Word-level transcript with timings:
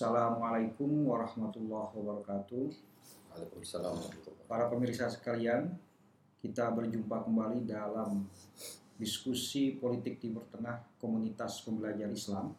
Assalamualaikum 0.00 1.12
warahmatullahi 1.12 1.92
wabarakatuh. 1.92 2.72
Waalaikumsalam 3.36 4.00
Para 4.48 4.72
pemirsa 4.72 5.12
sekalian, 5.12 5.76
kita 6.40 6.72
berjumpa 6.72 7.20
kembali 7.28 7.68
dalam 7.68 8.24
diskusi 8.96 9.76
politik 9.76 10.16
Timur 10.16 10.48
Tengah 10.48 10.80
komunitas 10.96 11.60
pembelajar 11.68 12.08
Islam. 12.08 12.56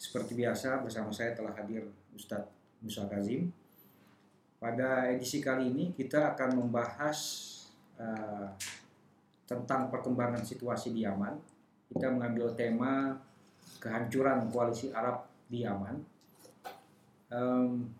Seperti 0.00 0.32
biasa 0.32 0.80
bersama 0.80 1.12
saya 1.12 1.36
telah 1.36 1.52
hadir 1.52 1.92
Ustadz 2.16 2.48
Musa 2.80 3.04
Kazim. 3.04 3.52
Pada 4.56 5.12
edisi 5.12 5.44
kali 5.44 5.68
ini 5.68 5.92
kita 5.92 6.32
akan 6.32 6.56
membahas 6.56 7.20
uh, 8.00 8.48
tentang 9.44 9.92
perkembangan 9.92 10.40
situasi 10.40 10.88
di 10.88 11.04
Yaman. 11.04 11.36
Kita 11.92 12.08
mengambil 12.08 12.56
tema 12.56 13.12
kehancuran 13.76 14.48
koalisi 14.48 14.88
Arab 14.88 15.28
di 15.52 15.68
Yaman. 15.68 16.13
Um, 17.34 17.90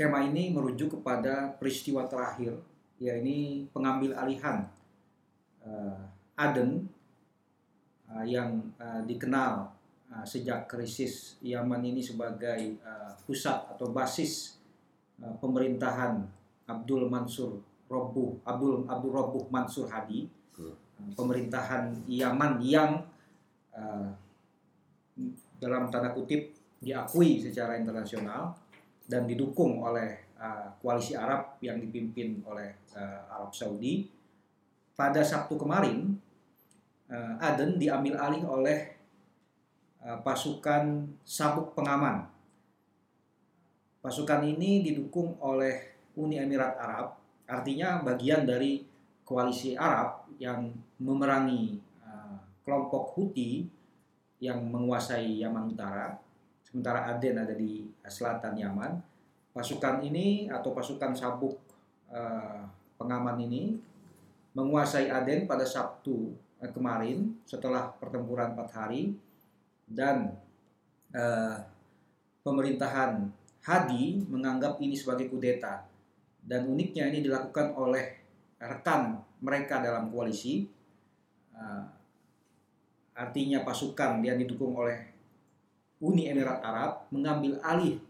tema 0.00 0.24
ini 0.24 0.48
merujuk 0.48 0.96
kepada 0.96 1.52
peristiwa 1.60 2.08
terakhir, 2.08 2.56
yakni 2.96 3.68
pengambil 3.68 4.16
alihan 4.16 4.64
uh, 5.60 6.00
Aden 6.40 6.88
uh, 8.08 8.24
yang 8.24 8.64
uh, 8.80 9.04
dikenal 9.04 9.68
uh, 10.08 10.24
sejak 10.24 10.72
krisis 10.72 11.36
Yaman 11.44 11.84
ini 11.84 12.00
sebagai 12.00 12.80
uh, 12.80 13.12
pusat 13.28 13.76
atau 13.76 13.92
basis 13.92 14.56
uh, 15.20 15.36
pemerintahan 15.36 16.24
Abdul 16.64 17.12
Mansur 17.12 17.60
Robuh 17.92 18.40
Abdul 18.48 18.88
Abdul 18.88 19.12
Robuh 19.12 19.44
Mansur 19.52 19.84
Hadi, 19.92 20.24
uh, 20.56 20.72
pemerintahan 21.12 21.92
Yaman 22.08 22.56
yang 22.64 23.04
uh, 23.76 24.08
dalam 25.60 25.92
tanda 25.92 26.16
kutip 26.16 26.59
diakui 26.80 27.36
secara 27.36 27.76
internasional 27.76 28.56
dan 29.04 29.28
didukung 29.28 29.84
oleh 29.84 30.32
uh, 30.40 30.72
koalisi 30.80 31.12
Arab 31.12 31.60
yang 31.60 31.76
dipimpin 31.76 32.40
oleh 32.48 32.80
uh, 32.96 33.20
Arab 33.28 33.52
Saudi. 33.52 34.08
Pada 34.96 35.20
Sabtu 35.20 35.60
kemarin, 35.60 36.16
uh, 37.12 37.36
Aden 37.36 37.76
diambil 37.76 38.16
alih 38.16 38.44
oleh 38.48 38.78
uh, 40.00 40.18
pasukan 40.24 41.04
sabuk 41.24 41.76
pengaman. 41.76 42.24
Pasukan 44.00 44.40
ini 44.48 44.80
didukung 44.80 45.36
oleh 45.44 45.92
Uni 46.16 46.40
Emirat 46.40 46.80
Arab, 46.80 47.20
artinya 47.44 48.00
bagian 48.00 48.48
dari 48.48 48.80
koalisi 49.28 49.76
Arab 49.76 50.24
yang 50.40 50.72
memerangi 50.96 51.76
uh, 52.00 52.40
kelompok 52.64 53.12
Houthi 53.12 53.68
yang 54.40 54.64
menguasai 54.72 55.36
Yaman 55.44 55.76
Utara, 55.76 56.16
sementara 56.70 57.10
Aden 57.10 57.42
ada 57.42 57.54
di 57.58 57.82
selatan 58.06 58.54
Yaman. 58.54 59.02
Pasukan 59.50 59.98
ini 60.06 60.46
atau 60.46 60.70
pasukan 60.70 61.10
sabuk 61.10 61.58
uh, 62.14 62.62
pengaman 62.94 63.34
ini 63.42 63.74
menguasai 64.54 65.10
Aden 65.10 65.50
pada 65.50 65.66
Sabtu 65.66 66.30
uh, 66.62 66.70
kemarin 66.70 67.34
setelah 67.42 67.90
pertempuran 67.98 68.54
empat 68.54 68.70
hari 68.70 69.10
dan 69.90 70.30
uh, 71.10 71.58
pemerintahan 72.46 73.26
Hadi 73.60 74.24
menganggap 74.24 74.80
ini 74.80 74.96
sebagai 74.96 75.28
kudeta 75.28 75.84
dan 76.40 76.64
uniknya 76.64 77.12
ini 77.12 77.20
dilakukan 77.20 77.76
oleh 77.76 78.16
rekan 78.56 79.20
mereka 79.44 79.84
dalam 79.84 80.08
koalisi 80.08 80.64
artinya 83.20 83.60
pasukan 83.60 84.24
yang 84.24 84.40
didukung 84.40 84.72
oleh 84.72 85.09
Uni 86.00 86.32
Emirat 86.32 86.64
Arab 86.64 87.04
mengambil 87.12 87.60
alih 87.60 88.00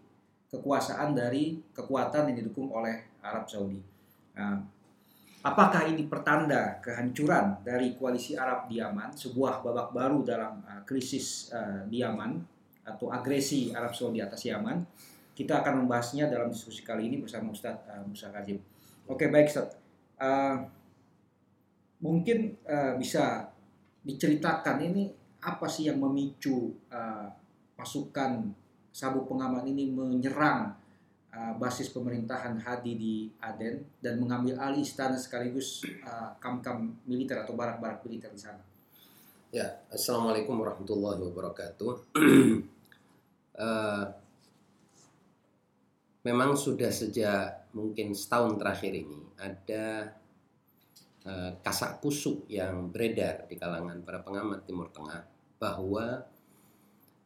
kekuasaan 0.51 1.15
dari 1.15 1.59
kekuatan 1.75 2.31
yang 2.31 2.37
didukung 2.43 2.71
oleh 2.71 3.19
Arab 3.23 3.47
Saudi. 3.47 3.79
Nah, 4.35 4.59
apakah 5.43 5.87
ini 5.87 6.07
pertanda 6.11 6.79
kehancuran 6.83 7.63
dari 7.63 7.95
koalisi 7.95 8.35
Arab 8.35 8.67
di 8.67 8.83
Yaman, 8.83 9.15
sebuah 9.15 9.63
babak 9.63 9.95
baru 9.95 10.23
dalam 10.27 10.63
uh, 10.67 10.83
krisis 10.87 11.51
uh, 11.55 11.87
di 11.87 12.03
Yaman 12.03 12.39
atau 12.87 13.15
agresi 13.15 13.71
Arab 13.71 13.95
Saudi 13.95 14.19
atas 14.19 14.43
Yaman? 14.47 14.83
Kita 15.35 15.63
akan 15.65 15.87
membahasnya 15.87 16.29
dalam 16.29 16.51
diskusi 16.51 16.83
kali 16.83 17.09
ini 17.11 17.23
bersama 17.23 17.55
Ustadz 17.55 17.87
uh, 17.87 18.03
Musa 18.07 18.31
Kazim. 18.31 18.59
Oke, 19.07 19.31
baik 19.31 19.51
Ustadz. 19.51 19.79
Uh, 20.21 20.63
mungkin 22.03 22.59
uh, 22.67 22.99
bisa 22.99 23.49
diceritakan 24.03 24.83
ini 24.83 25.13
apa 25.41 25.65
sih 25.65 25.89
yang 25.89 25.97
memicu 25.97 26.69
uh, 26.93 27.29
pasukan 27.81 28.53
sabuk 28.93 29.25
pengaman 29.25 29.65
ini 29.65 29.89
menyerang 29.89 30.77
uh, 31.33 31.57
basis 31.57 31.89
pemerintahan 31.89 32.61
Hadi 32.61 32.93
di 33.01 33.15
Aden 33.41 33.81
dan 34.05 34.21
mengambil 34.21 34.61
alih 34.61 34.85
istana 34.85 35.17
sekaligus 35.17 35.81
uh, 36.05 36.37
kam-kam 36.37 36.93
militer 37.09 37.41
atau 37.41 37.57
barak-barak 37.57 38.05
militer 38.05 38.29
di 38.29 38.37
sana. 38.37 38.61
Ya, 39.49 39.81
assalamualaikum 39.89 40.61
warahmatullahi 40.61 41.25
wabarakatuh. 41.25 41.93
uh, 43.65 44.05
memang 46.21 46.53
sudah 46.53 46.93
sejak 46.93 47.73
mungkin 47.73 48.13
setahun 48.13 48.61
terakhir 48.61 48.93
ini 48.93 49.19
ada 49.41 50.13
uh, 51.25 51.51
kasak 51.65 51.99
kusuk 52.05 52.45
yang 52.47 52.93
beredar 52.93 53.49
di 53.49 53.57
kalangan 53.57 54.05
para 54.05 54.21
pengamat 54.21 54.69
Timur 54.69 54.93
Tengah 54.93 55.25
bahwa 55.57 56.30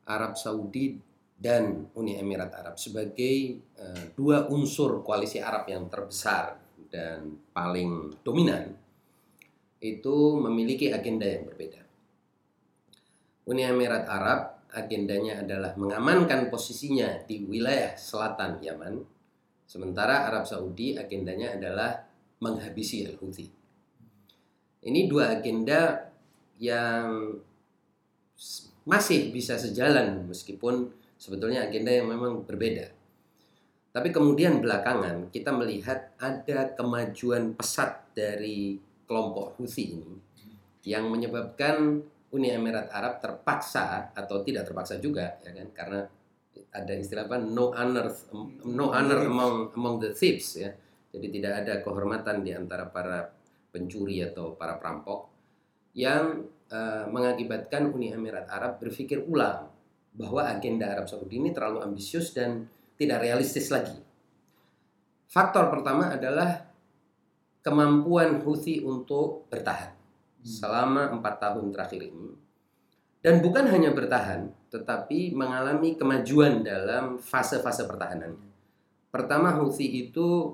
Arab 0.05 0.37
Saudi 0.37 0.97
dan 1.35 1.91
Uni 1.99 2.17
Emirat 2.17 2.55
Arab 2.55 2.77
sebagai 2.79 3.61
uh, 3.81 4.05
dua 4.15 4.49
unsur 4.49 5.03
koalisi 5.05 5.43
Arab 5.43 5.69
yang 5.69 5.91
terbesar 5.91 6.57
dan 6.89 7.37
paling 7.51 8.23
dominan 8.23 8.71
itu 9.85 10.17
memiliki 10.41 10.89
agenda 10.95 11.29
yang 11.29 11.45
berbeda. 11.45 11.83
Uni 13.45 13.61
Emirat 13.61 14.09
Arab 14.09 14.65
agendanya 14.73 15.45
adalah 15.45 15.77
mengamankan 15.77 16.49
posisinya 16.49 17.23
di 17.29 17.45
wilayah 17.45 17.93
selatan 17.95 18.65
Yaman, 18.65 19.05
sementara 19.69 20.25
Arab 20.25 20.49
Saudi 20.49 20.97
agendanya 20.97 21.61
adalah 21.61 22.09
menghabisi 22.41 23.05
Al-Houthi. 23.05 23.47
Ini 24.85 25.01
dua 25.09 25.41
agenda 25.41 26.09
yang 26.61 27.37
masih 28.85 29.33
bisa 29.33 29.57
sejalan 29.57 30.29
meskipun 30.29 30.93
sebetulnya 31.17 31.69
agenda 31.69 31.93
yang 31.93 32.09
memang 32.09 32.45
berbeda. 32.45 32.93
Tapi 33.95 34.11
kemudian 34.11 34.59
belakangan 34.59 35.31
kita 35.31 35.55
melihat 35.55 36.13
ada 36.19 36.75
kemajuan 36.75 37.55
pesat 37.55 38.11
dari 38.13 38.77
kelompok 39.07 39.57
Houthi 39.57 39.85
ini 39.95 40.13
yang 40.85 41.09
menyebabkan 41.09 42.03
Uni 42.35 42.51
Emirat 42.51 42.91
Arab 42.91 43.23
terpaksa 43.23 44.11
atau 44.11 44.43
tidak 44.43 44.67
terpaksa 44.67 44.99
juga 44.99 45.39
ya 45.47 45.55
kan 45.55 45.69
karena 45.71 46.01
ada 46.75 46.93
istilah 46.99 47.31
apa 47.31 47.39
no 47.39 47.71
honor 47.71 48.11
no 48.67 48.91
honor 48.91 49.31
among 49.31 49.71
among 49.79 50.03
the 50.03 50.11
thieves 50.11 50.59
ya. 50.59 50.75
Jadi 51.15 51.31
tidak 51.31 51.63
ada 51.63 51.79
kehormatan 51.79 52.43
di 52.43 52.51
antara 52.51 52.91
para 52.91 53.31
pencuri 53.71 54.19
atau 54.27 54.59
para 54.59 54.75
perampok 54.83 55.31
yang 55.95 56.43
uh, 56.71 57.05
mengakibatkan 57.11 57.91
Uni 57.91 58.15
Emirat 58.15 58.49
Arab 58.49 58.81
berpikir 58.81 59.25
ulang 59.27 59.69
bahwa 60.15 60.47
agenda 60.47 60.89
Arab 60.95 61.11
Saudi 61.11 61.43
ini 61.43 61.51
terlalu 61.51 61.83
ambisius 61.83 62.31
dan 62.31 62.71
tidak 62.95 63.27
realistis 63.27 63.69
lagi. 63.69 63.99
Faktor 65.27 65.67
pertama 65.73 66.15
adalah 66.15 66.63
kemampuan 67.65 68.45
Houthi 68.45 68.85
untuk 68.85 69.51
bertahan 69.51 69.91
selama 70.45 71.11
empat 71.17 71.35
tahun 71.41 71.73
terakhir 71.73 72.13
ini 72.13 72.45
dan 73.25 73.41
bukan 73.41 73.65
hanya 73.73 73.97
bertahan 73.97 74.53
tetapi 74.69 75.33
mengalami 75.33 75.97
kemajuan 75.97 76.61
dalam 76.61 77.17
fase-fase 77.17 77.89
pertahanannya. 77.89 78.53
Pertama 79.09 79.57
Houthi 79.57 80.07
itu 80.07 80.53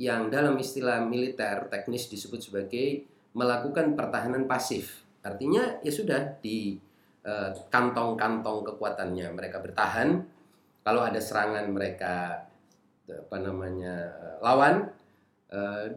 yang 0.00 0.32
dalam 0.32 0.56
istilah 0.56 1.04
militer 1.04 1.68
teknis 1.68 2.08
disebut 2.08 2.40
sebagai 2.40 3.04
melakukan 3.36 3.92
pertahanan 3.92 4.48
pasif. 4.48 5.04
Artinya 5.24 5.82
ya 5.82 5.92
sudah 5.92 6.38
di 6.40 6.78
kantong-kantong 7.68 8.64
kekuatannya 8.72 9.28
mereka 9.36 9.60
bertahan. 9.60 10.24
Kalau 10.80 11.04
ada 11.04 11.20
serangan 11.20 11.68
mereka 11.68 12.40
apa 13.04 13.36
namanya 13.36 14.08
lawan 14.40 14.88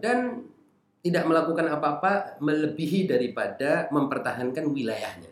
dan 0.04 0.44
tidak 1.02 1.26
melakukan 1.26 1.66
apa-apa 1.72 2.38
melebihi 2.44 3.10
daripada 3.10 3.90
mempertahankan 3.90 4.70
wilayahnya 4.70 5.32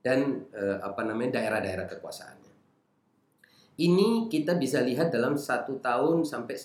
dan 0.00 0.48
eh, 0.56 0.80
apa 0.80 1.04
namanya 1.04 1.40
daerah-daerah 1.40 1.84
kekuasaannya. 1.84 2.52
Ini 3.80 4.28
kita 4.32 4.56
bisa 4.56 4.80
lihat 4.80 5.12
dalam 5.12 5.36
satu 5.36 5.80
tahun 5.80 6.24
sampai 6.24 6.56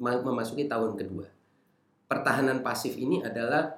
memasuki 0.00 0.68
tahun 0.68 0.96
kedua. 0.96 1.28
Pertahanan 2.08 2.64
pasif 2.64 2.96
ini 2.96 3.20
adalah 3.20 3.76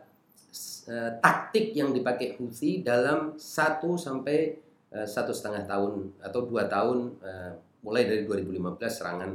eh, 0.86 1.12
taktik 1.22 1.72
yang 1.74 1.94
dipakai 1.94 2.36
Houthi 2.36 2.82
dalam 2.82 3.38
satu 3.38 3.94
sampai 3.94 4.38
eh, 4.90 5.06
satu 5.06 5.30
setengah 5.30 5.64
tahun 5.66 6.20
atau 6.20 6.40
dua 6.46 6.66
tahun 6.66 6.98
eh, 7.22 7.52
mulai 7.80 8.04
dari 8.04 8.22
2015 8.28 8.76
serangan 8.90 9.32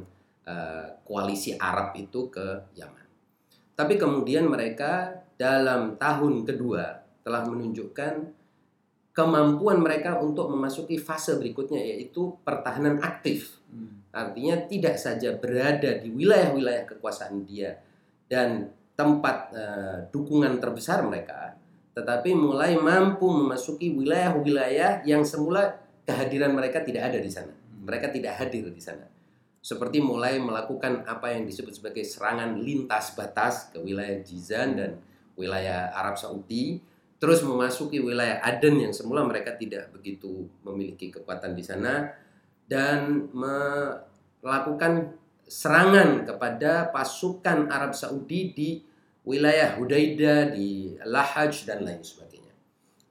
koalisi 1.02 1.58
Arab 1.58 1.98
itu 1.98 2.30
ke 2.30 2.70
Yaman. 2.78 3.08
Tapi 3.74 3.98
kemudian 3.98 4.46
mereka 4.46 5.26
dalam 5.42 5.98
tahun 5.98 6.46
kedua 6.46 7.02
telah 7.26 7.42
menunjukkan 7.50 8.14
kemampuan 9.16 9.82
mereka 9.82 10.22
untuk 10.22 10.54
memasuki 10.54 11.02
fase 11.02 11.40
berikutnya 11.42 11.82
yaitu 11.82 12.38
pertahanan 12.46 13.02
aktif. 13.02 13.58
Hmm. 13.74 14.06
Artinya 14.14 14.70
tidak 14.70 15.02
saja 15.02 15.34
berada 15.34 15.98
di 15.98 16.14
wilayah-wilayah 16.14 16.86
kekuasaan 16.94 17.42
dia 17.48 17.82
dan 18.30 18.70
tempat 18.96 19.38
eh, 19.52 19.98
dukungan 20.10 20.58
terbesar 20.64 21.04
mereka, 21.04 21.56
tetapi 21.96 22.32
mulai 22.36 22.80
mampu 22.80 23.28
memasuki 23.28 23.92
wilayah-wilayah 23.92 25.04
yang 25.04 25.24
semula 25.28 25.76
kehadiran 26.08 26.56
mereka 26.56 26.84
tidak 26.84 27.12
ada 27.12 27.20
di 27.20 27.32
sana. 27.32 27.52
Mereka 27.86 28.10
tidak 28.10 28.40
hadir 28.40 28.66
di 28.72 28.82
sana. 28.82 29.06
Seperti 29.60 30.00
mulai 30.00 30.40
melakukan 30.40 31.04
apa 31.06 31.34
yang 31.34 31.44
disebut 31.46 31.74
sebagai 31.82 32.06
serangan 32.06 32.58
lintas 32.62 33.18
batas 33.18 33.70
ke 33.74 33.82
wilayah 33.82 34.22
Jizan 34.22 34.78
dan 34.78 34.92
wilayah 35.36 35.92
Arab 35.92 36.16
Saudi, 36.16 36.80
terus 37.18 37.42
memasuki 37.42 38.00
wilayah 38.00 38.40
Aden 38.46 38.80
yang 38.90 38.94
semula 38.94 39.26
mereka 39.26 39.58
tidak 39.58 39.92
begitu 39.92 40.46
memiliki 40.62 41.10
kekuatan 41.10 41.58
di 41.58 41.64
sana 41.66 42.14
dan 42.70 43.30
melakukan 43.34 45.18
serangan 45.46 46.26
kepada 46.26 46.90
pasukan 46.90 47.70
Arab 47.70 47.94
Saudi 47.94 48.52
di 48.54 48.70
wilayah 49.26 49.78
Hudaidah, 49.78 50.54
di 50.54 50.98
Lahaj 51.06 51.66
dan 51.66 51.86
lain 51.86 52.02
sebagainya. 52.02 52.54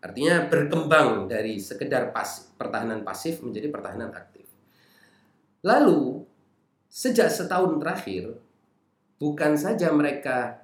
Artinya 0.04 0.46
berkembang 0.46 1.26
dari 1.31 1.58
sekedar 1.58 2.12
pas, 2.12 2.52
pertahanan 2.54 3.02
pasif 3.02 3.40
menjadi 3.40 3.72
pertahanan 3.72 4.12
aktif. 4.12 4.46
Lalu 5.64 6.22
sejak 6.90 7.32
setahun 7.32 7.81
terakhir 7.81 8.37
bukan 9.19 9.56
saja 9.56 9.90
mereka 9.90 10.62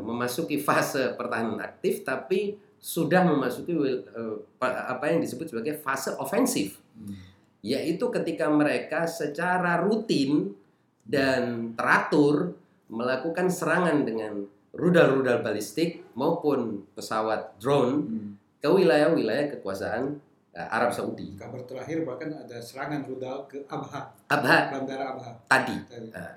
memasuki 0.00 0.56
fase 0.56 1.12
pertahanan 1.18 1.60
aktif 1.60 2.00
tapi 2.00 2.56
sudah 2.80 3.24
memasuki 3.24 3.76
eh, 3.76 4.36
apa 4.60 5.04
yang 5.12 5.20
disebut 5.20 5.52
sebagai 5.52 5.76
fase 5.80 6.16
ofensif. 6.16 6.80
Hmm. 6.96 7.16
Yaitu 7.64 8.08
ketika 8.12 8.48
mereka 8.48 9.08
secara 9.08 9.80
rutin 9.80 10.52
dan 11.04 11.72
teratur 11.76 12.56
melakukan 12.88 13.48
serangan 13.48 14.04
dengan 14.04 14.44
rudal-rudal 14.74 15.40
balistik 15.40 16.02
maupun 16.18 16.82
pesawat 16.98 17.56
drone 17.62 17.94
hmm. 18.04 18.30
ke 18.58 18.68
wilayah-wilayah 18.68 19.54
kekuasaan 19.56 20.18
uh, 20.56 20.68
Arab 20.74 20.90
Saudi. 20.90 21.38
Kabar 21.38 21.62
terakhir 21.62 22.02
bahkan 22.02 22.34
ada 22.34 22.58
serangan 22.58 23.06
rudal 23.06 23.46
ke 23.46 23.62
Abha. 23.70 24.10
Abha. 24.28 24.58
Bandara 24.74 25.14
Abha. 25.14 25.30
Tadi. 25.46 25.76
Tadi. 25.86 26.08
Uh, 26.10 26.34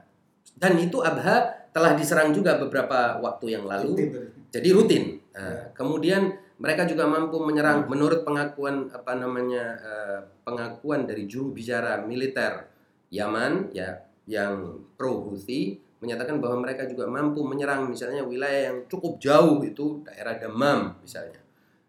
dan 0.57 0.73
itu 0.77 1.01
Abha 1.01 1.69
telah 1.73 1.93
diserang 1.97 2.33
juga 2.33 2.57
beberapa 2.61 3.21
waktu 3.21 3.57
yang 3.57 3.65
lalu. 3.65 3.93
Rutin, 3.93 4.09
Jadi 4.53 4.69
rutin. 4.73 5.03
Uh, 5.33 5.41
ya. 5.41 5.51
Kemudian 5.73 6.33
mereka 6.57 6.89
juga 6.89 7.05
mampu 7.05 7.37
menyerang 7.41 7.85
hmm. 7.85 7.89
menurut 7.89 8.21
pengakuan 8.21 8.89
apa 8.93 9.17
namanya 9.17 9.65
uh, 9.81 10.19
pengakuan 10.45 11.05
dari 11.05 11.29
juru 11.29 11.53
bicara 11.53 12.01
militer 12.05 12.69
Yaman 13.07 13.71
ya 13.71 14.06
yang 14.27 14.83
pro 14.99 15.23
Houthi 15.23 15.79
menyatakan 15.97 16.37
bahwa 16.37 16.61
mereka 16.61 16.85
juga 16.85 17.09
mampu 17.09 17.41
menyerang 17.41 17.89
misalnya 17.89 18.21
wilayah 18.21 18.69
yang 18.69 18.77
cukup 18.85 19.17
jauh 19.17 19.63
itu 19.65 20.05
daerah 20.05 20.37
Damam 20.37 20.99
misalnya. 21.01 21.41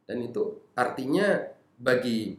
Dan 0.09 0.25
itu 0.25 0.73
artinya 0.73 1.37
bagi 1.77 2.33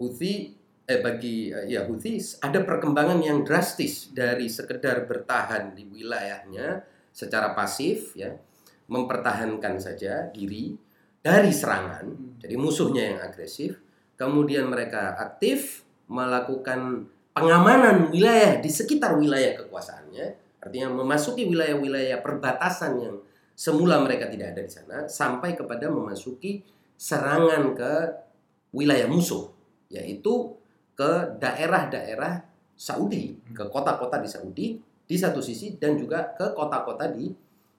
Houthi 0.00 0.56
eh 0.88 0.98
bagi 1.04 1.52
eh, 1.52 1.68
ya 1.68 1.84
Houthi 1.84 2.40
ada 2.40 2.64
perkembangan 2.64 3.20
yang 3.20 3.44
drastis 3.44 4.10
dari 4.10 4.48
sekedar 4.48 5.04
bertahan 5.04 5.76
di 5.76 5.84
wilayahnya 5.84 6.82
secara 7.12 7.52
pasif 7.52 8.16
ya, 8.16 8.32
mempertahankan 8.88 9.76
saja 9.76 10.26
diri 10.32 10.72
dari 11.20 11.52
serangan. 11.52 12.06
Hmm. 12.08 12.40
Jadi 12.40 12.54
musuhnya 12.56 13.02
yang 13.12 13.20
agresif, 13.20 13.76
kemudian 14.16 14.72
mereka 14.72 15.14
aktif 15.20 15.84
melakukan 16.08 17.06
pengamanan 17.34 18.10
wilayah 18.10 18.58
di 18.58 18.70
sekitar 18.70 19.16
wilayah 19.16 19.56
kekuasaannya, 19.58 20.26
artinya 20.60 20.88
memasuki 20.92 21.46
wilayah-wilayah 21.48 22.20
perbatasan 22.20 22.92
yang 23.00 23.16
semula 23.56 24.00
mereka 24.00 24.28
tidak 24.28 24.56
ada 24.56 24.62
di 24.64 24.72
sana, 24.72 24.96
sampai 25.06 25.54
kepada 25.54 25.88
memasuki 25.92 26.64
serangan 26.96 27.72
ke 27.76 27.92
wilayah 28.76 29.08
musuh, 29.08 29.50
yaitu 29.88 30.54
ke 30.96 31.36
daerah-daerah 31.40 32.44
Saudi, 32.76 33.36
ke 33.52 33.64
kota-kota 33.68 34.20
di 34.20 34.28
Saudi 34.28 34.66
di 34.80 35.16
satu 35.18 35.42
sisi 35.42 35.76
dan 35.76 35.98
juga 35.98 36.32
ke 36.32 36.52
kota-kota 36.56 37.08
di 37.10 37.28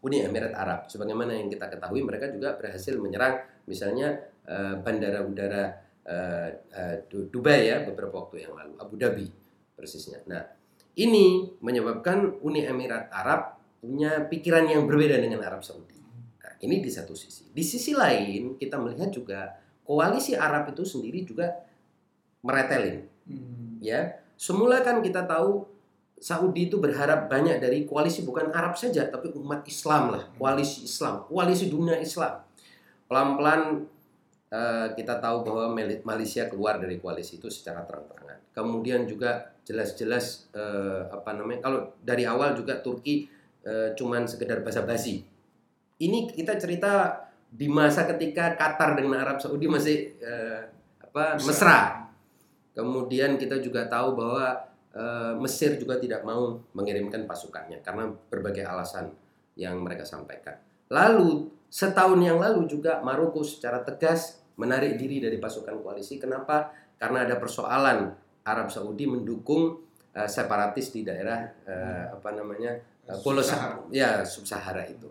Uni 0.01 0.17
Emirat 0.25 0.53
Arab. 0.57 0.89
Sebagaimana 0.89 1.37
yang 1.37 1.49
kita 1.49 1.69
ketahui 1.69 2.01
mereka 2.01 2.29
juga 2.33 2.57
berhasil 2.57 2.97
menyerang 2.97 3.41
misalnya 3.69 4.17
uh, 4.49 4.81
bandara 4.81 5.21
udara 5.21 5.69
uh, 6.07 6.49
uh, 6.73 6.95
Dubai 7.09 7.69
ya 7.69 7.83
beberapa 7.85 8.25
waktu 8.25 8.47
yang 8.47 8.53
lalu, 8.57 8.73
Abu 8.77 8.95
Dhabi 8.97 9.27
persisnya. 9.75 10.21
Nah, 10.29 10.43
ini 10.97 11.49
menyebabkan 11.63 12.41
Uni 12.45 12.65
Emirat 12.65 13.09
Arab 13.09 13.57
punya 13.81 14.29
pikiran 14.29 14.69
yang 14.69 14.85
berbeda 14.85 15.17
dengan 15.17 15.41
Arab 15.41 15.65
Saudi. 15.65 15.97
Nah, 16.41 16.53
ini 16.61 16.83
di 16.83 16.91
satu 16.93 17.17
sisi. 17.17 17.49
Di 17.49 17.65
sisi 17.65 17.97
lain, 17.97 18.61
kita 18.61 18.77
melihat 18.77 19.09
juga 19.09 19.57
koalisi 19.81 20.37
Arab 20.37 20.69
itu 20.69 20.85
sendiri 20.85 21.25
juga 21.25 21.49
meretelin. 22.45 23.09
Hmm. 23.25 23.81
Ya, 23.81 24.21
semula 24.37 24.85
kan 24.85 25.01
kita 25.01 25.25
tahu 25.25 25.65
Saudi 26.21 26.69
itu 26.69 26.77
berharap 26.77 27.25
banyak 27.25 27.57
dari 27.57 27.89
koalisi 27.89 28.21
bukan 28.21 28.53
Arab 28.53 28.77
saja, 28.77 29.09
tapi 29.09 29.33
umat 29.33 29.65
Islam 29.65 30.13
lah, 30.13 30.23
koalisi 30.37 30.85
Islam, 30.85 31.25
koalisi 31.25 31.65
dunia 31.65 31.97
Islam. 31.97 32.45
Pelan-pelan 33.09 33.89
uh, 34.51 34.87
kita 34.93 35.17
tahu 35.17 35.47
bahwa 35.47 35.73
Malaysia 36.03 36.45
keluar 36.51 36.77
dari 36.77 36.99
koalisi 36.99 37.39
itu 37.39 37.47
secara 37.47 37.87
terang-terangan. 37.87 38.51
Kemudian 38.51 39.07
juga 39.07 39.55
jelas-jelas 39.63 40.51
uh, 40.51 41.07
apa 41.07 41.31
namanya 41.33 41.63
kalau 41.63 41.79
dari 42.03 42.27
awal 42.27 42.53
juga 42.53 42.83
Turki 42.83 43.31
uh, 43.63 43.95
cuman 43.95 44.27
sekedar 44.27 44.59
basa-basi. 44.61 45.23
Ini 46.01 46.33
kita 46.33 46.59
cerita 46.59 47.23
di 47.51 47.67
masa 47.67 48.07
ketika 48.07 48.55
Qatar 48.55 48.95
dengan 48.99 49.23
Arab 49.23 49.39
Saudi 49.39 49.67
masih 49.71 50.19
uh, 50.19 50.61
apa 50.99 51.39
mesra. 51.39 51.79
Kemudian 52.71 53.35
kita 53.35 53.59
juga 53.59 53.83
tahu 53.91 54.15
bahwa 54.15 54.71
uh, 54.95 55.35
Mesir 55.43 55.75
juga 55.75 55.99
tidak 55.99 56.23
mau 56.23 56.55
mengirimkan 56.71 57.27
pasukannya 57.27 57.83
karena 57.83 58.07
berbagai 58.31 58.63
alasan 58.63 59.11
yang 59.59 59.79
mereka 59.83 60.07
sampaikan. 60.07 60.55
Lalu 60.87 61.51
setahun 61.67 62.19
yang 62.19 62.39
lalu 62.39 62.67
juga 62.67 63.03
Maroko 63.03 63.43
secara 63.43 63.83
tegas 63.83 64.40
menarik 64.61 65.01
diri 65.01 65.17
dari 65.17 65.41
pasukan 65.41 65.81
koalisi. 65.81 66.21
Kenapa? 66.21 66.69
Karena 67.01 67.25
ada 67.25 67.41
persoalan 67.41 68.13
Arab 68.45 68.69
Saudi 68.69 69.09
mendukung 69.09 69.81
uh, 70.13 70.29
separatis 70.29 70.93
di 70.93 71.01
daerah 71.01 71.49
uh, 71.65 72.05
apa 72.21 72.29
namanya 72.37 72.77
uh, 73.09 73.17
Pulau 73.25 73.41
Sahara. 73.41 73.81
ya 73.89 74.21
sub-Sahara 74.21 74.85
itu. 74.85 75.09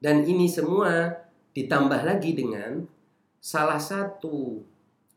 Dan 0.00 0.24
ini 0.24 0.48
semua 0.48 1.12
ditambah 1.52 2.00
lagi 2.04 2.32
dengan 2.32 2.84
salah 3.40 3.80
satu 3.80 4.60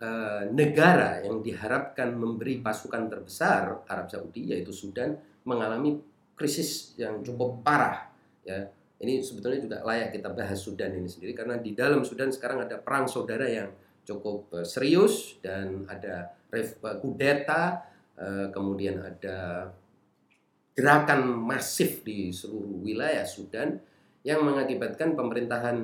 uh, 0.04 0.44
negara 0.51 1.24
yang 1.24 1.39
diharapkan 1.39 2.12
memberi 2.16 2.60
pasukan 2.60 3.08
terbesar 3.08 3.88
Arab 3.88 4.08
Saudi 4.12 4.51
yaitu 4.51 4.75
Sudan 4.75 5.16
mengalami 5.48 6.00
krisis 6.36 6.94
yang 7.00 7.24
cukup 7.24 7.63
parah 7.63 8.12
ya. 8.44 8.68
Ini 8.98 9.22
sebetulnya 9.22 9.62
juga 9.62 9.77
layak 9.86 10.18
kita 10.18 10.34
bahas 10.34 10.58
Sudan 10.58 10.89
ini 10.98 11.06
sendiri 11.06 11.38
karena 11.38 11.62
di 11.62 11.77
dalam 11.77 12.01
Sudan 12.01 12.34
sekarang 12.34 12.66
ada 12.66 12.82
perang 12.82 13.06
saudara 13.06 13.46
yang 13.46 13.70
cukup 14.08 14.66
serius 14.66 15.38
dan 15.44 15.86
ada 15.86 16.34
kudeta, 17.04 17.86
eh, 18.18 18.48
kemudian 18.50 19.04
ada 19.04 19.70
gerakan 20.74 21.30
masif 21.46 22.01
di 22.01 22.34
seluruh 22.34 22.82
wilayah 22.82 23.25
Sudan 23.27 23.77
yang 24.25 24.42
mengakibatkan 24.42 25.13
pemerintahan 25.13 25.77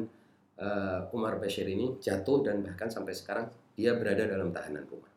eh, 0.58 1.14
Umar 1.14 1.38
Bashir 1.38 1.70
ini 1.70 2.02
jatuh 2.02 2.42
dan 2.42 2.66
bahkan 2.66 2.90
sampai 2.90 3.14
sekarang 3.14 3.46
dia 3.78 3.94
berada 3.98 4.26
dalam 4.26 4.50
tahanan 4.50 4.86
rumah. 4.90 5.10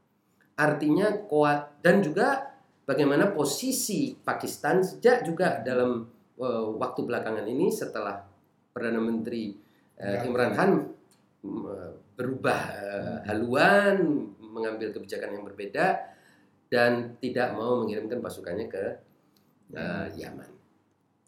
Artinya 0.56 1.12
kuat 1.28 1.84
dan 1.84 2.00
juga 2.00 2.56
bagaimana 2.88 3.32
posisi 3.32 4.16
Pakistan 4.16 4.80
sejak 4.80 5.28
juga 5.28 5.60
dalam 5.60 6.08
uh, 6.40 6.72
waktu 6.76 7.00
belakangan 7.04 7.46
ini 7.48 7.72
setelah 7.72 8.24
Perdana 8.72 9.00
Menteri 9.00 9.56
uh, 10.00 10.24
Imran 10.24 10.52
Khan 10.52 10.70
berubah 12.16 12.60
uh, 12.76 13.16
haluan 13.28 14.28
mengambil 14.40 14.92
kebijakan 14.92 15.36
yang 15.36 15.44
berbeda 15.44 16.00
dan 16.72 17.14
tidak 17.20 17.54
mau 17.54 17.84
mengirimkan 17.84 18.18
pasukannya 18.24 18.66
ke 18.66 18.84
uh, 19.76 20.08
Yaman. 20.16 20.50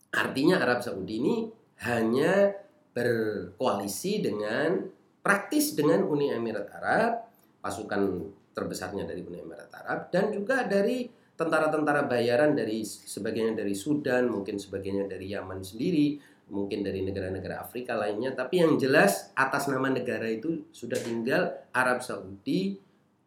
Artinya 0.08 0.56
Arab 0.64 0.80
Saudi 0.80 1.20
ini 1.20 1.36
hanya 1.84 2.50
berkoalisi 2.96 4.24
dengan 4.24 4.88
praktis 5.20 5.76
dengan 5.76 6.02
Uni 6.08 6.32
Emirat 6.32 6.72
Arab, 6.74 7.28
pasukan 7.60 8.32
terbesarnya 8.56 9.06
dari 9.06 9.22
Uni 9.22 9.38
Emirat 9.38 9.70
Arab 9.76 10.10
dan 10.10 10.32
juga 10.34 10.66
dari 10.66 11.06
tentara-tentara 11.38 12.10
bayaran 12.10 12.58
dari 12.58 12.82
sebagiannya 12.82 13.54
dari 13.54 13.70
Sudan, 13.78 14.26
mungkin 14.26 14.58
sebagiannya 14.58 15.06
dari 15.06 15.30
Yaman 15.30 15.62
sendiri, 15.62 16.18
mungkin 16.50 16.82
dari 16.82 17.06
negara-negara 17.06 17.62
Afrika 17.62 17.94
lainnya, 17.94 18.34
tapi 18.34 18.58
yang 18.58 18.74
jelas 18.74 19.30
atas 19.38 19.70
nama 19.70 19.86
negara 19.86 20.26
itu 20.26 20.66
sudah 20.74 20.98
tinggal 20.98 21.54
Arab 21.70 22.02
Saudi, 22.02 22.74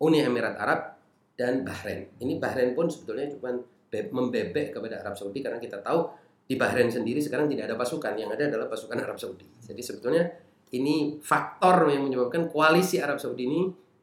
Uni 0.03 0.20
Emirat 0.20 0.60
Arab 0.60 1.00
dan 1.39 1.63
Bahrain. 1.63 2.12
Ini 2.20 2.36
Bahrain 2.36 2.75
pun 2.75 2.91
sebetulnya 2.91 3.32
cuma 3.32 3.56
membebek 3.91 4.75
kepada 4.75 5.00
Arab 5.00 5.15
Saudi 5.15 5.39
karena 5.39 5.63
kita 5.63 5.80
tahu 5.80 6.12
di 6.44 6.60
Bahrain 6.60 6.91
sendiri 6.91 7.24
sekarang 7.24 7.48
tidak 7.48 7.72
ada 7.72 7.75
pasukan, 7.80 8.12
yang 8.20 8.27
ada 8.27 8.44
adalah 8.44 8.68
pasukan 8.68 9.00
Arab 9.00 9.15
Saudi. 9.15 9.48
Jadi 9.63 9.80
sebetulnya 9.80 10.27
ini 10.75 11.15
faktor 11.24 11.88
yang 11.88 12.12
menyebabkan 12.12 12.51
koalisi 12.51 13.00
Arab 13.00 13.24
Saudi 13.24 13.48
ini 13.48 13.62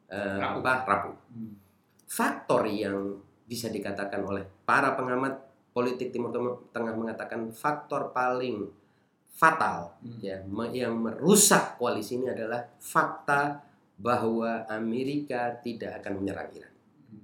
uh, 0.09 0.41
rapuh. 0.41 0.65
apa 0.65 0.73
rapuh. 0.89 1.17
Hmm. 1.37 1.53
Faktor 2.09 2.65
yang 2.73 3.28
bisa 3.49 3.73
dikatakan 3.73 4.21
oleh 4.29 4.45
para 4.69 4.93
pengamat 4.93 5.41
politik 5.73 6.13
Timur 6.13 6.31
Tengah 6.69 6.93
mengatakan 6.93 7.49
faktor 7.49 8.13
paling 8.13 8.69
fatal 9.33 9.95
hmm. 10.03 10.19
ya 10.21 10.43
yang 10.75 10.99
merusak 10.99 11.79
koalisi 11.79 12.19
ini 12.19 12.29
adalah 12.29 12.67
fakta 12.83 13.63
bahwa 13.95 14.67
Amerika 14.67 15.55
tidak 15.63 16.03
akan 16.03 16.23
menyerang 16.23 16.51
Iran. 16.55 16.75
Hmm. 17.09 17.23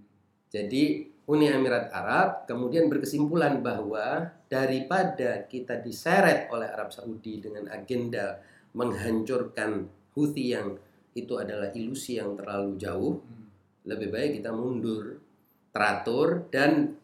Jadi 0.49 0.85
Uni 1.25 1.51
Emirat 1.51 1.91
Arab 1.91 2.47
kemudian 2.47 2.87
berkesimpulan 2.87 3.59
bahwa 3.65 4.31
daripada 4.47 5.43
kita 5.51 5.83
diseret 5.83 6.47
oleh 6.55 6.71
Arab 6.71 6.95
Saudi 6.95 7.43
dengan 7.43 7.67
agenda 7.69 8.39
menghancurkan 8.77 9.91
Houthi 10.15 10.55
yang 10.55 10.79
itu 11.15 11.35
adalah 11.39 11.71
ilusi 11.75 12.19
yang 12.19 12.39
terlalu 12.39 12.79
jauh, 12.79 13.19
hmm. 13.19 13.47
lebih 13.91 14.15
baik 14.15 14.31
kita 14.43 14.55
mundur 14.55 15.14
teratur 15.75 16.47
dan 16.55 16.95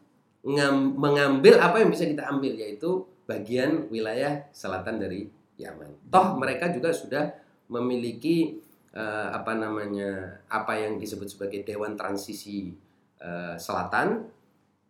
mengambil 0.97 1.61
apa 1.61 1.83
yang 1.83 1.91
bisa 1.91 2.07
kita 2.07 2.25
ambil 2.25 2.55
yaitu 2.57 3.05
bagian 3.29 3.91
wilayah 3.93 4.47
selatan 4.55 4.97
dari 4.97 5.29
Yaman. 5.61 6.09
Toh 6.09 6.41
mereka 6.41 6.73
juga 6.73 6.89
sudah 6.89 7.29
memiliki 7.69 8.57
uh, 8.97 9.29
apa 9.35 9.53
namanya 9.53 10.41
apa 10.49 10.73
yang 10.79 10.97
disebut 10.97 11.29
sebagai 11.29 11.61
Dewan 11.61 11.93
Transisi 11.93 12.73
uh, 13.21 13.53
Selatan 13.61 14.25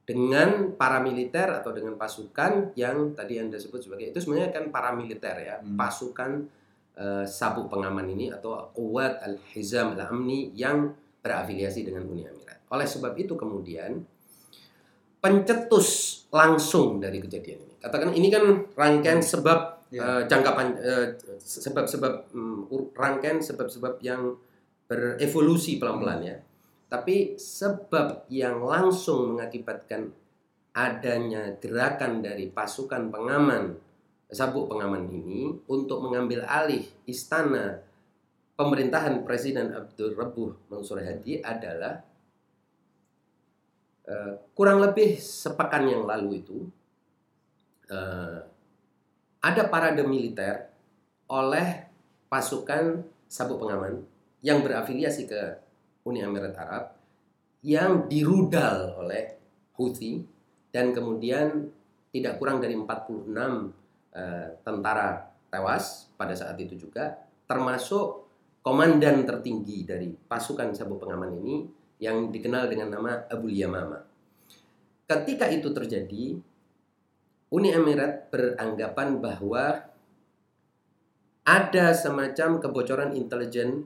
dengan 0.07 0.73
paramiliter 0.75 1.61
atau 1.61 1.75
dengan 1.75 1.99
pasukan 1.99 2.73
yang 2.79 3.13
tadi 3.13 3.37
anda 3.37 3.59
sebut 3.59 3.85
sebagai 3.85 4.11
itu 4.11 4.19
sebenarnya 4.23 4.49
kan 4.55 4.65
paramiliter 4.73 5.35
ya 5.37 5.55
hmm. 5.61 5.77
pasukan 5.77 6.31
uh, 6.97 7.25
sabuk 7.27 7.69
pengaman 7.69 8.07
ini 8.09 8.33
atau 8.33 8.71
Quwat 8.73 9.21
al-Hizam 9.21 9.99
al-Amni 9.99 10.55
yang 10.55 10.95
berafiliasi 11.21 11.85
dengan 11.85 12.09
Uni 12.09 12.25
Emirat. 12.25 12.60
Oleh 12.71 12.87
sebab 12.87 13.13
itu 13.19 13.35
kemudian 13.35 13.99
pencetus 15.21 16.23
langsung 16.33 16.97
dari 16.97 17.21
kejadian 17.21 17.59
ini. 17.61 17.75
Katakan 17.77 18.09
ini 18.15 18.27
kan 18.31 18.43
rangkaian 18.73 19.21
sebab 19.21 19.91
ya. 19.93 20.01
uh, 20.01 20.21
jangka 20.25 20.51
uh, 20.57 21.07
sebab-sebab 21.37 22.33
um, 22.33 22.65
rangkaian 22.97 23.37
sebab-sebab 23.37 24.01
yang 24.01 24.33
berevolusi 24.89 25.77
pelan-pelan 25.77 26.21
ya. 26.25 26.37
Tapi 26.91 27.39
sebab 27.39 28.27
yang 28.27 28.59
langsung 28.65 29.35
mengakibatkan 29.35 30.11
adanya 30.71 31.55
gerakan 31.59 32.23
dari 32.23 32.47
pasukan 32.51 33.11
pengaman 33.11 33.75
sabuk 34.31 34.71
pengaman 34.71 35.11
ini 35.11 35.51
untuk 35.67 35.99
mengambil 35.99 36.47
alih 36.47 36.87
istana 37.03 37.83
pemerintahan 38.55 39.27
Presiden 39.27 39.75
Abdul 39.75 40.15
Rabuh 40.15 40.71
Mansur 40.71 41.03
Hadi 41.03 41.43
adalah 41.43 41.99
uh, 44.07 44.33
kurang 44.55 44.81
lebih 44.81 45.19
sepekan 45.19 45.85
yang 45.85 46.07
lalu 46.07 46.41
itu 46.41 46.57
uh, 47.91 48.39
ada 49.41 49.63
parade 49.67 50.05
militer 50.05 50.69
oleh 51.29 51.89
pasukan 52.29 53.01
sabuk 53.25 53.65
pengaman 53.65 54.05
yang 54.45 54.61
berafiliasi 54.61 55.25
ke 55.27 55.41
Uni 56.05 56.21
Emirat 56.21 56.55
Arab 56.57 56.83
yang 57.61 58.09
dirudal 58.09 59.05
oleh 59.05 59.37
Houthi 59.77 60.21
dan 60.73 60.93
kemudian 60.93 61.69
tidak 62.11 62.41
kurang 62.41 62.59
dari 62.59 62.75
46 62.75 62.87
uh, 63.31 63.69
eh, 64.11 64.47
tentara 64.65 65.31
tewas 65.47 66.11
pada 66.19 66.35
saat 66.35 66.59
itu 66.59 66.75
juga 66.75 67.15
termasuk 67.47 68.27
komandan 68.63 69.23
tertinggi 69.23 69.83
dari 69.87 70.11
pasukan 70.11 70.75
sabuk 70.75 71.03
pengaman 71.03 71.39
ini 71.39 71.55
yang 72.01 72.33
dikenal 72.33 72.65
dengan 72.65 72.97
nama 72.97 73.29
Abu 73.29 73.53
Yamama. 73.53 74.01
Ketika 75.05 75.45
itu 75.53 75.69
terjadi, 75.69 76.41
Uni 77.51 77.69
Emirat 77.69 78.33
beranggapan 78.33 79.21
bahwa 79.21 79.85
ada 81.45 81.85
semacam 81.93 82.57
kebocoran 82.57 83.13
intelijen 83.13 83.85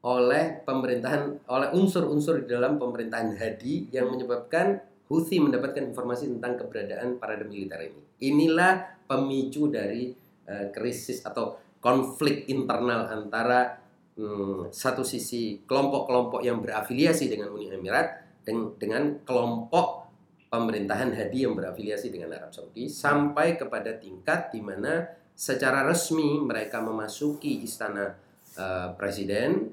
oleh 0.00 0.64
pemerintahan 0.64 1.44
oleh 1.48 1.68
unsur-unsur 1.76 2.44
di 2.44 2.46
dalam 2.48 2.80
pemerintahan 2.80 3.36
Hadi 3.36 3.92
yang 3.92 4.08
menyebabkan 4.08 4.80
Houthi 5.10 5.42
mendapatkan 5.42 5.90
informasi 5.90 6.30
tentang 6.30 6.54
keberadaan 6.54 7.18
para 7.18 7.34
militer 7.42 7.82
ini. 7.82 8.02
Inilah 8.30 9.02
pemicu 9.10 9.66
dari 9.66 10.14
uh, 10.46 10.70
krisis 10.70 11.26
atau 11.26 11.58
konflik 11.82 12.46
internal 12.46 13.10
antara 13.10 13.79
hmm, 14.16 14.72
satu 14.72 15.06
sisi 15.06 15.62
kelompok-kelompok 15.66 16.40
yang 16.42 16.58
berafiliasi 16.64 17.30
dengan 17.30 17.52
Uni 17.54 17.70
Emirat 17.70 18.08
dengan, 18.42 18.74
dengan 18.80 19.02
kelompok 19.22 20.10
pemerintahan 20.50 21.14
Hadi 21.14 21.46
yang 21.46 21.54
berafiliasi 21.54 22.10
dengan 22.10 22.34
Arab 22.34 22.50
Saudi 22.50 22.90
sampai 22.90 23.54
kepada 23.54 23.94
tingkat 23.94 24.50
di 24.50 24.58
mana 24.58 25.06
secara 25.30 25.86
resmi 25.86 26.42
mereka 26.42 26.82
memasuki 26.82 27.62
istana 27.62 28.12
uh, 28.58 28.92
presiden. 28.98 29.70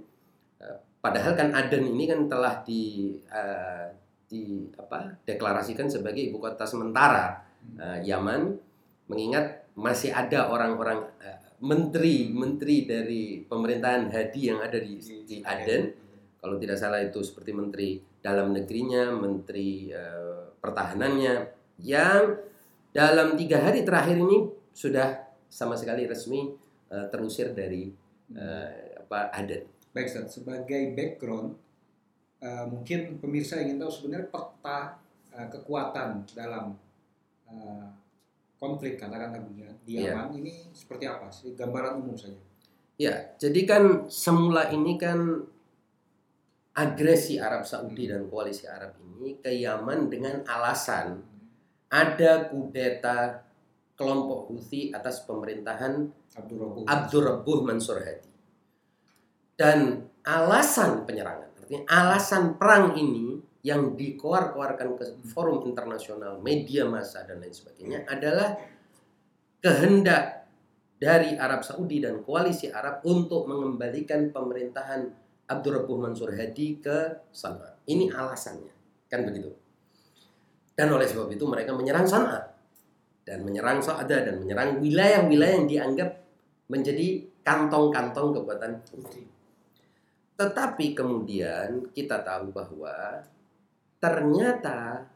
Uh, 0.62 0.78
padahal 1.02 1.34
kan 1.34 1.52
Aden 1.58 1.90
ini 1.92 2.06
kan 2.06 2.30
telah 2.30 2.62
di 2.62 3.18
uh, 3.34 3.90
di 4.28 4.70
apa 4.78 5.18
deklarasikan 5.26 5.88
sebagai 5.88 6.20
ibu 6.30 6.38
kota 6.38 6.68
sementara 6.68 7.42
uh, 7.80 8.00
Yaman 8.04 8.54
mengingat 9.08 9.66
masih 9.74 10.14
ada 10.14 10.52
orang-orang 10.52 11.10
uh, 11.24 11.37
menteri-menteri 11.58 12.86
dari 12.86 13.42
pemerintahan 13.42 14.14
Hadi 14.14 14.42
yang 14.54 14.62
ada 14.62 14.78
di, 14.78 15.02
di 15.02 15.42
Aden, 15.42 15.84
kalau 16.38 16.62
tidak 16.62 16.78
salah 16.78 17.02
itu 17.02 17.18
seperti 17.26 17.52
menteri 17.54 17.90
dalam 18.22 18.54
negerinya, 18.54 19.10
menteri 19.10 19.90
uh, 19.90 20.54
pertahanannya, 20.62 21.36
yang 21.82 22.38
dalam 22.94 23.34
tiga 23.38 23.62
hari 23.62 23.82
terakhir 23.82 24.18
ini 24.22 24.50
sudah 24.74 25.34
sama 25.50 25.74
sekali 25.74 26.06
resmi 26.06 26.54
uh, 26.94 27.06
terusir 27.10 27.54
dari 27.58 27.90
uh, 28.38 28.70
apa 29.06 29.34
Aden. 29.34 29.66
Baik, 29.98 30.14
Ustaz. 30.14 30.38
sebagai 30.38 30.94
background, 30.94 31.58
uh, 32.46 32.66
mungkin 32.70 33.18
pemirsa 33.18 33.58
ingin 33.66 33.82
tahu 33.82 33.90
sebenarnya 33.90 34.30
peta 34.30 35.02
uh, 35.34 35.48
kekuatan 35.50 36.22
dalam 36.38 36.78
uh, 37.50 37.90
konflik 38.58 38.98
katakanlah 38.98 39.42
dunia 39.42 39.70
di 39.86 40.02
iya. 40.02 40.14
Yaman 40.14 40.34
yeah. 40.34 40.40
ini 40.42 40.54
seperti 40.74 41.06
apa 41.06 41.30
sih 41.30 41.54
gambaran 41.54 42.02
umum 42.02 42.18
saja? 42.18 42.38
Ya, 42.98 43.14
jadi 43.38 43.62
kan 43.70 43.84
semula 44.10 44.74
ini 44.74 44.98
kan 44.98 45.46
agresi 46.74 47.38
Arab 47.38 47.62
Saudi 47.62 48.10
dan 48.10 48.26
koalisi 48.26 48.66
Arab 48.66 48.98
ini 48.98 49.38
ke 49.38 49.54
Yaman 49.54 50.10
dengan 50.10 50.42
alasan 50.50 51.22
ada 51.94 52.50
kudeta 52.50 53.48
kelompok 53.98 54.54
Houthi 54.54 54.94
atas 54.94 55.26
pemerintahan 55.26 56.10
Abdul 56.86 57.24
Rabbuh 57.26 57.60
Mansur 57.66 57.98
Hadi. 58.02 58.30
Dan 59.58 60.06
alasan 60.22 61.02
penyerangan, 61.10 61.50
artinya 61.58 61.82
alasan 61.90 62.62
perang 62.62 62.94
ini 62.94 63.42
yang 63.68 64.00
dikoar-koarkan 64.00 64.96
ke 64.96 65.06
forum 65.28 65.68
internasional, 65.68 66.40
media 66.40 66.88
massa 66.88 67.28
dan 67.28 67.44
lain 67.44 67.52
sebagainya 67.52 68.08
adalah 68.08 68.56
kehendak 69.60 70.48
dari 70.96 71.36
Arab 71.36 71.68
Saudi 71.68 72.00
dan 72.00 72.24
koalisi 72.24 72.72
Arab 72.72 73.04
untuk 73.04 73.44
mengembalikan 73.44 74.32
pemerintahan 74.32 75.12
Abdurrahman 75.52 76.16
Mansur 76.16 76.32
Hadi 76.32 76.80
ke 76.80 77.28
San'a. 77.36 77.76
Ini 77.84 78.08
alasannya, 78.08 78.72
kan 79.12 79.28
begitu. 79.28 79.52
Dan 80.72 80.88
oleh 80.96 81.04
sebab 81.04 81.28
itu 81.28 81.44
mereka 81.44 81.76
menyerang 81.76 82.08
San'a 82.08 82.40
dan 83.28 83.44
menyerang 83.44 83.84
Sa'ada 83.84 84.32
dan 84.32 84.40
menyerang 84.40 84.80
wilayah-wilayah 84.80 85.56
yang 85.60 85.68
dianggap 85.68 86.10
menjadi 86.72 87.28
kantong-kantong 87.44 88.32
kekuatan. 88.32 88.72
Tetapi 90.40 90.86
kemudian 90.96 91.92
kita 91.92 92.24
tahu 92.24 92.56
bahwa 92.56 93.24
ternyata 93.98 95.08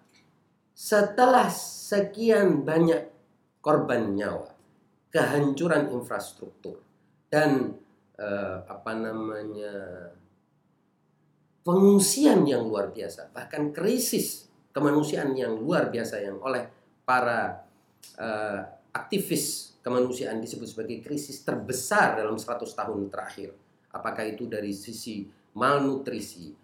setelah 0.74 1.48
sekian 1.52 2.66
banyak 2.66 3.06
korban 3.62 4.18
nyawa, 4.18 4.50
kehancuran 5.14 5.94
infrastruktur 5.94 6.82
dan 7.30 7.78
eh, 8.18 8.58
apa 8.66 8.92
namanya 8.98 9.76
pengungsian 11.62 12.42
yang 12.50 12.66
luar 12.66 12.90
biasa, 12.90 13.30
bahkan 13.30 13.70
krisis 13.70 14.50
kemanusiaan 14.74 15.36
yang 15.38 15.60
luar 15.62 15.94
biasa 15.94 16.24
yang 16.24 16.42
oleh 16.42 16.66
para 17.06 17.60
uh, 18.18 18.62
aktivis 18.96 19.76
kemanusiaan 19.84 20.40
disebut 20.40 20.68
sebagai 20.68 20.98
krisis 21.04 21.44
terbesar 21.44 22.18
dalam 22.18 22.40
100 22.40 22.66
tahun 22.72 23.12
terakhir. 23.12 23.52
Apakah 23.92 24.24
itu 24.24 24.48
dari 24.48 24.72
sisi 24.72 25.28
malnutrisi, 25.52 26.56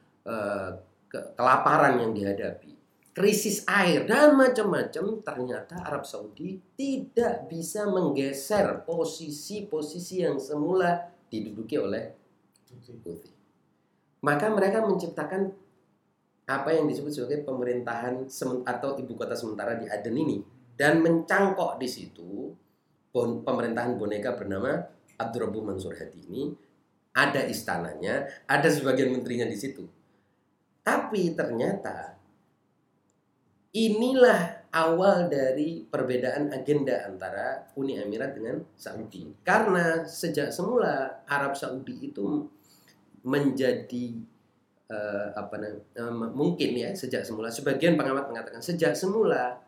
uh, 1.13 1.33
kelaparan 1.35 2.01
yang 2.01 2.11
dihadapi, 2.11 2.73
krisis 3.13 3.63
air 3.67 4.07
dan 4.07 4.35
macam-macam, 4.35 5.21
ternyata 5.23 5.79
Arab 5.83 6.03
Saudi 6.03 6.59
tidak 6.75 7.47
bisa 7.51 7.87
menggeser 7.87 8.83
posisi-posisi 8.83 10.23
yang 10.23 10.41
semula 10.41 11.11
diduduki 11.27 11.75
oleh 11.77 12.13
Houthi. 12.67 13.31
Maka 14.23 14.47
mereka 14.51 14.83
menciptakan 14.83 15.51
apa 16.47 16.69
yang 16.71 16.87
disebut 16.87 17.11
sebagai 17.11 17.43
pemerintahan 17.43 18.23
atau 18.63 18.95
ibu 18.95 19.13
kota 19.19 19.35
sementara 19.35 19.75
di 19.75 19.87
Aden 19.91 20.15
ini 20.15 20.39
dan 20.79 21.03
mencangkok 21.03 21.75
di 21.75 21.89
situ 21.91 22.55
pemerintahan 23.17 23.97
boneka 23.97 24.37
bernama 24.37 24.77
Abdurrabbu 25.17 25.59
Mansur 25.65 25.97
Hadi 25.97 26.21
ini 26.29 26.43
ada 27.17 27.41
istananya, 27.49 28.29
ada 28.45 28.69
sebagian 28.69 29.09
menterinya 29.09 29.49
di 29.49 29.57
situ. 29.57 29.89
Tapi 30.87 31.35
ternyata 31.35 32.15
inilah 33.75 34.71
awal 34.71 35.27
dari 35.27 35.83
perbedaan 35.83 36.47
agenda 36.55 37.03
antara 37.03 37.67
Uni 37.75 37.99
Emirat 37.99 38.31
dengan 38.39 38.63
Saudi. 38.71 39.27
Karena 39.43 40.07
sejak 40.07 40.55
semula 40.55 41.27
Arab 41.27 41.59
Saudi 41.59 42.07
itu 42.07 42.47
menjadi 43.27 44.15
uh, 44.87 45.35
apa 45.35 45.55
uh, 45.99 46.13
mungkin 46.31 46.71
ya 46.79 46.95
sejak 46.95 47.27
semula 47.27 47.51
sebagian 47.51 47.99
pengamat 47.99 48.31
mengatakan 48.31 48.63
sejak 48.63 48.95
semula 48.95 49.59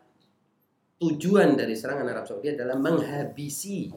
tujuan 0.96 1.52
dari 1.52 1.76
serangan 1.76 2.08
Arab 2.08 2.24
Saudi 2.24 2.56
adalah 2.56 2.80
menghabisi 2.80 3.92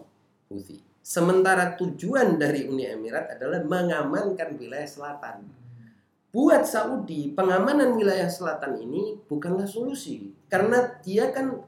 Houthi. 0.52 0.80
Sementara 1.04 1.76
tujuan 1.80 2.36
dari 2.36 2.68
Uni 2.68 2.84
Emirat 2.88 3.40
adalah 3.40 3.64
mengamankan 3.64 4.56
wilayah 4.56 4.88
selatan. 4.88 5.63
Buat 6.34 6.66
Saudi, 6.66 7.30
pengamanan 7.30 7.94
wilayah 7.94 8.26
selatan 8.26 8.82
ini 8.82 9.22
bukanlah 9.30 9.70
solusi 9.70 10.34
karena 10.50 10.98
dia 11.06 11.30
kan 11.30 11.62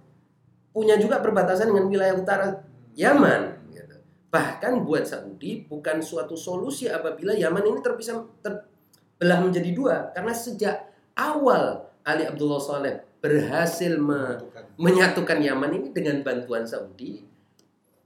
punya 0.74 0.98
juga 0.98 1.22
perbatasan 1.22 1.70
dengan 1.70 1.86
wilayah 1.86 2.18
utara 2.18 2.66
Yaman. 2.98 3.70
Gitu. 3.70 3.96
Bahkan 4.34 4.82
buat 4.82 5.06
Saudi 5.06 5.70
bukan 5.70 6.02
suatu 6.02 6.34
solusi 6.34 6.90
apabila 6.90 7.38
Yaman 7.38 7.62
ini 7.62 7.80
terpisah 7.86 8.26
terbelah 8.42 9.46
menjadi 9.46 9.70
dua 9.70 9.96
karena 10.18 10.34
sejak 10.34 10.90
awal 11.14 11.86
Ali 12.02 12.26
Abdullah 12.26 12.58
Saleh 12.58 12.96
berhasil 13.22 14.02
me 14.02 14.50
menyatukan 14.82 15.46
Yaman 15.46 15.72
ini 15.78 15.88
dengan 15.94 16.26
bantuan 16.26 16.66
Saudi 16.66 17.22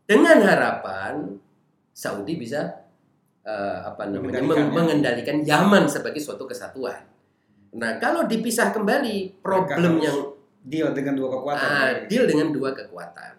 dengan 0.03 0.43
harapan 0.43 1.39
Saudi 1.95 2.35
bisa 2.35 2.83
uh, 3.49 3.77
apa 3.89 4.03
namanya 4.09 4.45
mengendalikan, 4.45 4.65
ya. 4.69 4.73
mengendalikan 4.73 5.37
Yaman 5.41 5.83
sebagai 5.89 6.21
suatu 6.21 6.45
kesatuan. 6.45 7.01
Nah, 7.73 8.01
kalau 8.01 8.25
dipisah 8.25 8.73
kembali 8.73 9.41
problem 9.41 10.01
yang 10.01 10.17
deal 10.65 10.93
dengan 10.93 11.17
dua 11.17 11.29
kekuatan. 11.37 11.65
Uh, 11.65 11.91
deal 12.09 12.25
dengan 12.29 12.47
dua 12.53 12.69
kekuatan. 12.73 13.33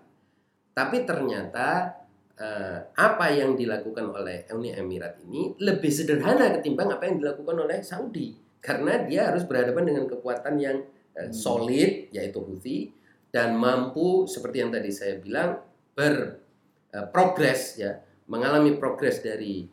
Tapi 0.70 0.96
ternyata 1.02 1.98
uh, 2.38 2.78
apa 2.94 3.26
yang 3.30 3.54
dilakukan 3.54 4.06
oleh 4.11 4.46
Uni 4.54 4.72
Emirat 4.74 5.20
ini 5.26 5.54
lebih 5.61 5.90
sederhana 5.92 6.50
ketimbang 6.58 6.90
apa 6.94 7.06
yang 7.11 7.20
dilakukan 7.20 7.56
oleh 7.58 7.78
Saudi 7.84 8.34
karena 8.61 9.04
dia 9.04 9.32
harus 9.32 9.44
berhadapan 9.44 9.88
dengan 9.92 10.04
kekuatan 10.08 10.54
yang 10.56 10.78
uh, 11.18 11.30
solid 11.34 12.08
yaitu 12.14 12.38
Houthi 12.40 12.92
dan 13.30 13.58
mampu 13.58 14.24
seperti 14.26 14.56
yang 14.62 14.70
tadi 14.72 14.90
saya 14.90 15.20
bilang 15.20 15.61
berprogres 15.94 17.76
uh, 17.76 17.78
ya 17.78 17.92
mengalami 18.30 18.78
progres 18.78 19.20
dari 19.20 19.66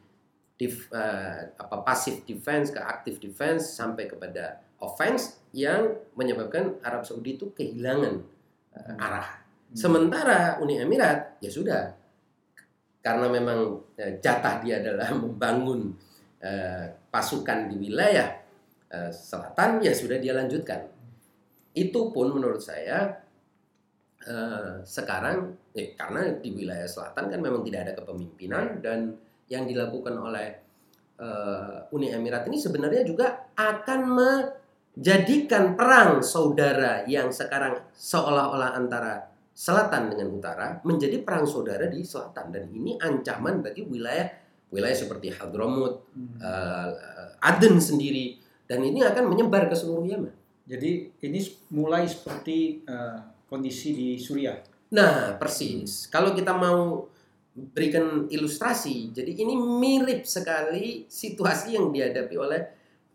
dif, 0.58 0.90
uh, 0.90 1.54
apa 1.56 1.86
pasif 1.86 2.26
defense 2.26 2.74
ke 2.74 2.82
active 2.82 3.22
defense 3.22 3.78
sampai 3.78 4.10
kepada 4.10 4.58
offense 4.82 5.38
yang 5.54 5.94
menyebabkan 6.18 6.82
Arab 6.82 7.06
Saudi 7.06 7.38
itu 7.38 7.54
kehilangan 7.54 8.22
uh, 8.74 8.94
arah. 8.98 9.30
Hmm. 9.38 9.78
Sementara 9.78 10.58
Uni 10.60 10.82
Emirat 10.82 11.38
ya 11.40 11.50
sudah 11.54 11.94
karena 13.06 13.30
memang 13.30 13.60
uh, 13.80 14.14
jatah 14.20 14.60
dia 14.60 14.82
adalah 14.82 15.14
membangun 15.22 15.94
uh, 16.42 16.86
pasukan 17.14 17.70
di 17.70 17.76
wilayah 17.78 18.34
uh, 18.92 19.14
selatan 19.14 19.80
ya 19.86 19.94
sudah 19.94 20.18
dia 20.18 20.34
lanjutkan. 20.34 20.90
Itu 21.78 22.10
pun 22.10 22.34
menurut 22.34 22.58
saya 22.58 23.28
Eh, 24.28 24.84
sekarang 24.84 25.56
eh, 25.72 25.96
karena 25.96 26.36
di 26.44 26.52
wilayah 26.52 26.84
selatan 26.84 27.32
kan 27.32 27.40
memang 27.40 27.64
tidak 27.64 27.88
ada 27.88 27.94
kepemimpinan 27.96 28.84
dan 28.84 29.16
yang 29.48 29.68
dilakukan 29.68 30.16
oleh 30.16 30.48
uh, 31.20 31.88
Uni 31.96 32.12
Emirat 32.12 32.48
ini 32.48 32.58
sebenarnya 32.60 33.04
juga 33.08 33.52
akan 33.56 34.00
menjadikan 34.14 35.76
perang 35.76 36.20
saudara 36.24 37.04
yang 37.08 37.32
sekarang 37.32 37.88
seolah-olah 37.96 38.76
antara 38.76 39.28
selatan 39.58 40.14
dengan 40.14 40.38
utara 40.38 40.78
menjadi 40.86 41.24
perang 41.26 41.50
saudara 41.50 41.90
di 41.90 42.06
selatan 42.06 42.54
dan 42.54 42.70
ini 42.70 42.94
ancaman 43.02 43.66
bagi 43.66 43.82
wilayah 43.90 44.30
wilayah 44.68 44.98
seperti 45.00 45.32
Hadramut, 45.32 46.04
hmm. 46.12 46.44
uh, 46.44 46.92
Aden 47.42 47.80
sendiri 47.80 48.38
dan 48.68 48.84
ini 48.84 49.02
akan 49.02 49.32
menyebar 49.32 49.72
ke 49.72 49.76
seluruh 49.76 50.04
Yaman. 50.04 50.36
Jadi 50.68 51.16
ini 51.24 51.40
mulai 51.72 52.04
seperti 52.04 52.84
uh, 52.84 53.24
kondisi 53.48 53.96
di 53.96 54.08
Suriah. 54.20 54.60
Nah, 54.92 55.40
persis. 55.40 56.12
Kalau 56.12 56.36
kita 56.36 56.52
mau 56.52 57.08
berikan 57.58 58.30
ilustrasi, 58.30 59.10
jadi 59.10 59.34
ini 59.34 59.58
mirip 59.58 60.30
sekali 60.30 61.10
situasi 61.10 61.74
yang 61.74 61.90
dihadapi 61.90 62.36
oleh 62.38 62.62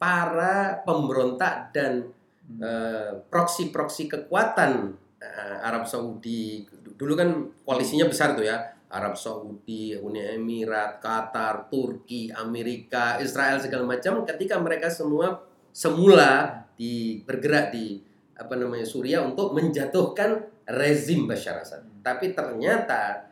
para 0.02 0.82
pemberontak 0.82 1.70
dan 1.70 2.10
hmm. 2.50 2.58
uh, 2.58 3.12
proksi-proksi 3.30 4.10
kekuatan 4.10 4.98
uh, 5.22 5.58
Arab 5.62 5.86
Saudi. 5.86 6.66
Dulu 6.98 7.14
kan 7.14 7.30
koalisinya 7.62 8.10
besar 8.10 8.34
tuh 8.34 8.42
ya. 8.42 8.58
Arab 8.92 9.16
Saudi, 9.16 9.96
Uni 9.96 10.20
Emirat, 10.20 11.00
Qatar, 11.00 11.70
Turki, 11.72 12.28
Amerika, 12.28 13.16
Israel 13.22 13.56
segala 13.56 13.88
macam 13.88 14.20
ketika 14.26 14.60
mereka 14.60 14.92
semua 14.92 15.48
semula 15.72 16.60
di 16.76 17.24
bergerak 17.24 17.72
di 17.72 18.04
apa 18.36 18.52
namanya 18.58 18.84
Suriah 18.84 19.24
untuk 19.24 19.56
menjatuhkan 19.56 20.44
rezim 20.68 21.24
Bashar 21.24 21.62
Assad. 21.62 21.86
Hmm. 21.86 22.04
Tapi 22.04 22.36
ternyata 22.36 23.31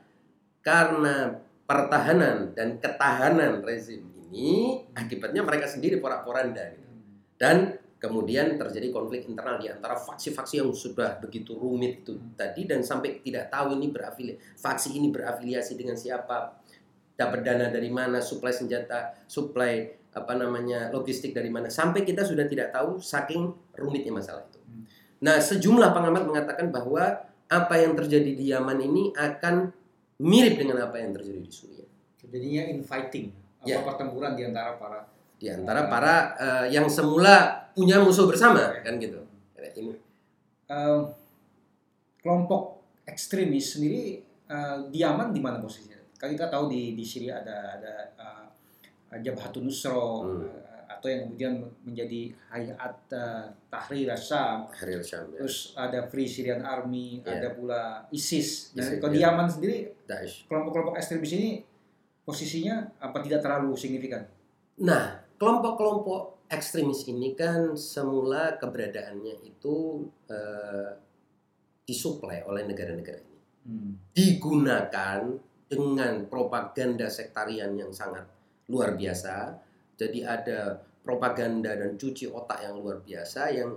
karena 0.60 1.40
pertahanan 1.64 2.52
dan 2.52 2.76
ketahanan 2.82 3.62
rezim 3.62 4.04
ini 4.28 4.84
akibatnya 4.92 5.42
mereka 5.42 5.66
sendiri 5.66 5.98
porak-poranda 5.98 6.62
gitu. 6.74 6.88
Hmm. 6.88 7.02
Dan 7.40 7.56
kemudian 8.00 8.56
terjadi 8.56 8.88
konflik 8.92 9.28
internal 9.28 9.60
di 9.60 9.68
antara 9.68 9.96
faksi-faksi 9.96 10.64
yang 10.64 10.72
sudah 10.72 11.20
begitu 11.20 11.56
rumit 11.56 12.04
itu 12.04 12.16
hmm. 12.16 12.36
tadi 12.36 12.64
dan 12.64 12.80
sampai 12.80 13.20
tidak 13.20 13.52
tahu 13.52 13.76
ini 13.76 13.92
berafiliasi 13.92 14.56
faksi 14.56 14.96
ini 14.96 15.12
berafiliasi 15.12 15.76
dengan 15.76 15.96
siapa 16.00 16.60
dapat 17.16 17.44
dana 17.44 17.68
dari 17.68 17.92
mana 17.92 18.24
suplai 18.24 18.56
senjata 18.56 19.12
suplai 19.28 20.00
apa 20.16 20.32
namanya 20.32 20.88
logistik 20.88 21.36
dari 21.36 21.52
mana 21.52 21.68
sampai 21.68 22.02
kita 22.02 22.24
sudah 22.24 22.48
tidak 22.48 22.72
tahu 22.72 22.96
saking 22.96 23.52
rumitnya 23.76 24.16
masalah 24.16 24.48
itu 24.48 24.60
Nah, 25.20 25.36
sejumlah 25.36 25.92
pengamat 25.92 26.24
mengatakan 26.24 26.72
bahwa 26.72 27.28
apa 27.50 27.74
yang 27.76 27.92
terjadi 27.92 28.32
di 28.32 28.44
Yaman 28.52 28.80
ini 28.80 29.12
akan 29.12 29.68
mirip 30.20 30.60
dengan 30.60 30.84
apa 30.84 31.00
yang 31.00 31.16
terjadi 31.16 31.40
di 31.40 31.50
Suriah. 31.50 31.88
Jadinya 32.20 32.62
infighting, 32.68 33.32
apa 33.64 33.66
ya. 33.66 33.80
pertempuran 33.80 34.36
di 34.36 34.42
antara 34.46 34.76
para 34.76 35.00
di 35.40 35.48
antara 35.48 35.88
para 35.88 36.14
uh, 36.36 36.66
yang 36.68 36.84
semula 36.84 37.72
punya 37.72 37.96
musuh 37.96 38.28
bersama 38.28 38.76
kan 38.84 39.00
gitu. 39.00 39.24
Ini 39.56 39.96
uh, 40.68 41.08
kelompok 42.20 42.84
ekstremis 43.08 43.80
sendiri 43.80 44.20
uh, 44.52 44.84
di 44.92 45.00
Yaman 45.00 45.32
di 45.32 45.40
mana 45.40 45.56
posisinya? 45.56 45.96
Kan 46.20 46.36
kita 46.36 46.52
tahu 46.52 46.68
di 46.68 46.92
di 46.92 47.02
Syria 47.02 47.40
ada 47.40 47.80
ada 47.80 47.94
uh, 48.20 49.16
Jabhatun 49.16 49.64
Nusra, 49.64 49.96
hmm 49.96 50.69
atau 51.00 51.08
yang 51.08 51.32
kemudian 51.32 51.64
menjadi 51.80 52.28
Hayat 52.52 53.00
uh, 53.16 53.48
Tahrir 53.72 54.12
Syam. 54.12 54.68
Tahrir 54.68 55.00
Syam. 55.00 55.32
Ya. 55.32 55.40
Terus 55.40 55.72
ada 55.72 56.04
Free 56.12 56.28
Syrian 56.28 56.60
Army, 56.60 57.24
yeah. 57.24 57.40
ada 57.40 57.56
pula 57.56 58.04
ISIS. 58.12 58.76
Dan 58.76 58.84
ISIS, 58.84 59.00
kalau 59.00 59.12
di 59.16 59.24
Yaman 59.24 59.48
sendiri 59.48 59.96
kelompok-kelompok 60.44 61.00
ekstremis 61.00 61.32
ini 61.40 61.64
posisinya 62.20 63.00
apa 63.00 63.24
tidak 63.24 63.40
terlalu 63.40 63.72
signifikan? 63.80 64.28
Nah, 64.84 65.24
kelompok-kelompok 65.40 66.44
ekstremis 66.52 67.08
ini 67.08 67.32
kan 67.32 67.72
semula 67.72 68.60
keberadaannya 68.60 69.40
itu 69.40 70.04
uh, 70.28 70.92
disuplai 71.88 72.44
oleh 72.44 72.68
negara-negara 72.68 73.24
ini. 73.24 73.38
Hmm. 73.64 73.92
Digunakan 74.12 75.20
dengan 75.70 76.28
propaganda 76.28 77.08
sektarian 77.08 77.72
yang 77.78 77.94
sangat 77.94 78.26
luar 78.66 78.98
biasa 78.98 79.54
Jadi 80.00 80.24
ada 80.24 80.80
propaganda 81.00 81.72
dan 81.74 81.96
cuci 81.96 82.28
otak 82.28 82.64
yang 82.64 82.76
luar 82.76 83.00
biasa 83.00 83.50
yang 83.52 83.70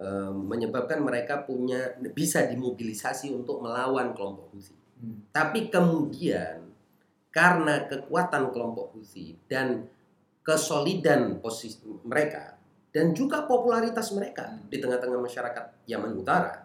eh, 0.00 0.32
menyebabkan 0.32 1.00
mereka 1.04 1.44
punya 1.44 1.94
bisa 2.12 2.48
dimobilisasi 2.48 3.30
untuk 3.30 3.60
melawan 3.60 4.16
kelompok 4.16 4.52
Houthi. 4.52 4.74
Hmm. 5.00 5.28
Tapi 5.30 5.68
kemudian 5.68 6.64
karena 7.28 7.84
kekuatan 7.86 8.50
kelompok 8.50 8.96
Houthi 8.96 9.36
dan 9.46 9.84
kesolidan 10.44 11.40
posisi 11.40 11.80
mereka 12.04 12.56
dan 12.94 13.10
juga 13.16 13.44
popularitas 13.44 14.12
mereka 14.14 14.54
di 14.68 14.78
tengah-tengah 14.78 15.18
masyarakat 15.18 15.64
Yaman 15.88 16.12
Utara, 16.14 16.62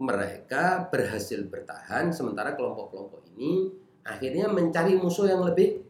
mereka 0.00 0.88
berhasil 0.88 1.44
bertahan 1.44 2.08
sementara 2.14 2.56
kelompok-kelompok 2.56 3.20
ini 3.36 3.68
akhirnya 4.00 4.48
mencari 4.48 4.96
musuh 4.96 5.28
yang 5.28 5.44
lebih 5.44 5.76
Hmm. 5.76 5.89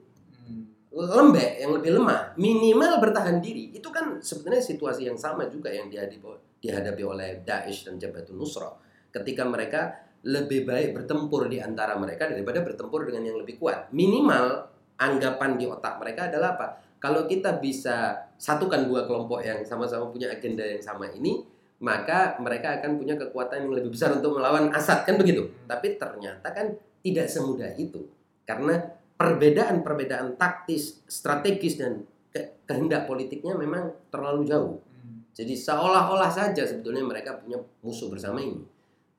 Lembek, 0.90 1.62
yang 1.62 1.70
lebih 1.74 1.90
lemah, 1.98 2.34
minimal 2.34 2.98
bertahan 2.98 3.38
diri. 3.38 3.70
Itu 3.70 3.94
kan 3.94 4.18
sebenarnya 4.18 4.62
situasi 4.62 5.06
yang 5.06 5.18
sama 5.18 5.46
juga 5.46 5.70
yang 5.70 5.86
dihadapi, 5.86 7.02
oleh 7.06 7.46
Daesh 7.46 7.86
dan 7.86 7.96
Jabhatun 7.96 8.34
Nusra. 8.34 8.74
Ketika 9.10 9.46
mereka 9.46 10.10
lebih 10.20 10.68
baik 10.68 10.92
bertempur 10.92 11.48
di 11.48 11.56
antara 11.62 11.96
mereka 11.96 12.28
daripada 12.28 12.60
bertempur 12.60 13.08
dengan 13.08 13.32
yang 13.32 13.38
lebih 13.40 13.56
kuat. 13.56 13.88
Minimal 13.96 14.68
anggapan 15.00 15.56
di 15.56 15.64
otak 15.64 15.96
mereka 15.96 16.28
adalah 16.28 16.60
apa? 16.60 16.66
Kalau 17.00 17.24
kita 17.24 17.56
bisa 17.56 18.28
satukan 18.36 18.84
dua 18.84 19.08
kelompok 19.08 19.40
yang 19.40 19.64
sama-sama 19.64 20.12
punya 20.12 20.28
agenda 20.28 20.60
yang 20.60 20.84
sama 20.84 21.08
ini, 21.08 21.40
maka 21.80 22.36
mereka 22.44 22.76
akan 22.76 23.00
punya 23.00 23.16
kekuatan 23.16 23.64
yang 23.64 23.72
lebih 23.72 23.96
besar 23.96 24.12
untuk 24.12 24.36
melawan 24.36 24.68
Assad 24.76 25.08
kan 25.08 25.16
begitu. 25.16 25.48
Tapi 25.64 25.96
ternyata 25.96 26.52
kan 26.52 26.76
tidak 27.00 27.32
semudah 27.32 27.72
itu. 27.80 28.04
Karena 28.44 28.76
perbedaan-perbedaan 29.20 30.40
taktis, 30.40 31.04
strategis 31.04 31.76
dan 31.76 32.08
ke- 32.32 32.64
kehendak 32.64 33.04
politiknya 33.04 33.52
memang 33.52 33.92
terlalu 34.08 34.48
jauh. 34.48 34.80
Hmm. 34.80 35.28
Jadi 35.36 35.52
seolah-olah 35.52 36.32
saja 36.32 36.64
sebetulnya 36.64 37.04
mereka 37.04 37.36
punya 37.36 37.60
musuh 37.84 38.08
bersama 38.08 38.40
ini. 38.40 38.64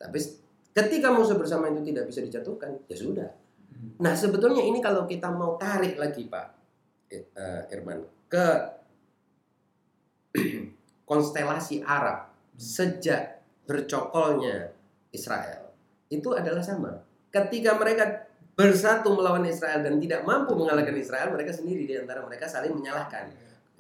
Tapi 0.02 0.18
ketika 0.74 1.14
musuh 1.14 1.38
bersama 1.38 1.70
itu 1.70 1.86
tidak 1.94 2.10
bisa 2.10 2.26
dijatuhkan, 2.26 2.82
ya 2.90 2.98
sudah. 2.98 3.30
Hmm. 3.70 3.94
Nah 4.02 4.18
sebetulnya 4.18 4.66
ini 4.66 4.82
kalau 4.82 5.06
kita 5.06 5.30
mau 5.30 5.54
tarik 5.62 5.94
lagi 6.02 6.26
Pak 6.26 6.48
eh, 7.14 7.30
eh, 7.38 7.74
Irman 7.78 8.02
ke 8.26 8.48
konstelasi 11.10 11.86
Arab 11.86 12.34
sejak 12.58 13.38
bercokolnya 13.70 14.74
Israel 15.14 15.70
itu 16.10 16.34
adalah 16.34 16.66
sama. 16.66 17.06
Ketika 17.30 17.78
mereka 17.78 18.31
bersatu 18.56 19.16
melawan 19.16 19.48
Israel 19.48 19.82
dan 19.82 19.98
tidak 19.98 20.28
mampu 20.28 20.54
mengalahkan 20.54 20.96
Israel, 20.98 21.32
mereka 21.32 21.56
sendiri 21.56 21.88
di 21.88 21.96
antara 21.96 22.22
mereka 22.22 22.46
saling 22.46 22.76
menyalahkan. 22.76 23.32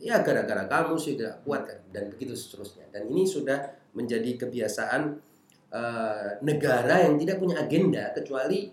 Ya 0.01 0.17
gara-gara 0.25 0.65
kamu 0.65 0.97
sih 0.97 1.13
tidak 1.13 1.45
kuat 1.45 1.69
kan? 1.69 1.79
Dan 1.93 2.09
begitu 2.09 2.33
seterusnya. 2.33 2.89
Dan 2.89 3.05
ini 3.13 3.27
sudah 3.27 3.69
menjadi 3.93 4.33
kebiasaan 4.41 5.01
eh, 5.69 6.29
negara 6.41 7.05
yang 7.05 7.21
tidak 7.21 7.37
punya 7.37 7.61
agenda 7.61 8.09
kecuali 8.15 8.71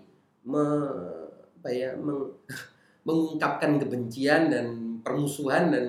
me- 0.49 1.27
apa 1.59 1.69
ya 1.69 1.91
meng- 1.93 2.39
mengungkapkan 3.07 3.77
kebencian 3.77 4.49
dan 4.49 4.65
permusuhan 5.05 5.69
dan 5.69 5.85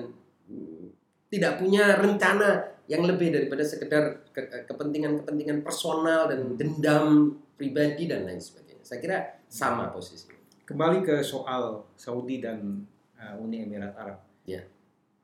mm, 0.51 0.85
tidak 1.31 1.57
punya 1.57 1.97
rencana 1.97 2.77
yang 2.91 3.07
lebih 3.07 3.31
daripada 3.31 3.63
sekedar 3.63 4.27
ke- 4.35 4.67
kepentingan-kepentingan 4.67 5.63
personal 5.63 6.27
dan 6.27 6.59
dendam 6.59 7.39
pribadi 7.55 8.05
dan 8.11 8.27
lain 8.27 8.41
sebagainya. 8.43 8.83
Saya 8.83 8.99
kira 8.99 9.17
sama 9.51 9.91
posisi 9.91 10.31
Kembali 10.63 11.03
ke 11.03 11.19
soal 11.19 11.83
Saudi 11.99 12.39
dan 12.39 12.87
uh, 13.19 13.35
Uni 13.35 13.67
Emirat 13.67 13.91
Arab. 13.99 14.23
Ya. 14.47 14.63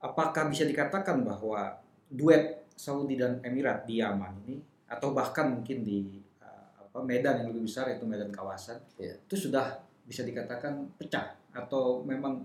Apakah 0.04 0.52
bisa 0.52 0.68
dikatakan 0.68 1.24
bahwa 1.24 1.72
duet 2.12 2.68
Saudi 2.76 3.16
dan 3.16 3.40
Emirat 3.40 3.88
di 3.88 4.04
Yaman 4.04 4.44
ini 4.44 4.60
atau 4.92 5.16
bahkan 5.16 5.56
mungkin 5.56 5.88
di 5.88 6.20
uh, 6.44 6.84
apa 6.84 7.00
medan 7.00 7.40
yang 7.40 7.56
lebih 7.56 7.64
besar 7.64 7.88
yaitu 7.88 8.04
medan 8.04 8.28
kawasan 8.28 8.76
Ya. 9.00 9.16
itu 9.16 9.48
sudah 9.48 9.80
bisa 10.04 10.28
dikatakan 10.28 10.84
pecah 11.00 11.32
atau 11.56 12.04
memang 12.04 12.44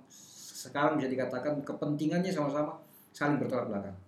sekarang 0.63 1.03
bisa 1.03 1.11
dikatakan 1.11 1.59
kepentingannya 1.67 2.31
sama-sama 2.31 2.79
saling 3.11 3.43
bertolak 3.43 3.67
belakang. 3.67 3.99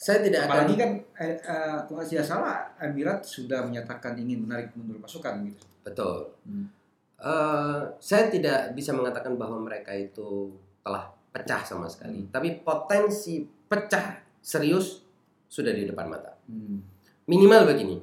Saya 0.00 0.24
tidak 0.24 0.48
akan 0.48 0.64
Apalagi 0.64 0.74
kan 0.80 0.90
eh, 1.20 1.36
eh, 1.36 1.78
kalau 1.84 2.00
tidak 2.00 2.24
salah 2.24 2.72
Emirat 2.80 3.20
sudah 3.20 3.68
menyatakan 3.68 4.16
ingin 4.16 4.48
menarik 4.48 4.72
mundur 4.72 4.96
pasukan 4.96 5.44
gitu. 5.44 5.64
betul 5.84 6.32
Hmm. 6.48 6.72
Eh, 7.20 7.80
saya 8.00 8.32
tidak 8.32 8.72
bisa 8.72 8.96
mengatakan 8.96 9.36
bahwa 9.36 9.60
mereka 9.60 9.92
itu 9.92 10.56
telah 10.80 11.12
pecah 11.28 11.60
sama 11.68 11.84
sekali, 11.84 12.24
Hmm. 12.24 12.32
tapi 12.32 12.64
potensi 12.64 13.44
pecah 13.44 14.24
serius 14.40 15.04
sudah 15.44 15.68
di 15.68 15.84
depan 15.84 16.08
mata. 16.08 16.32
Hmm. 16.48 16.80
Minimal 17.28 17.68
begini, 17.68 18.00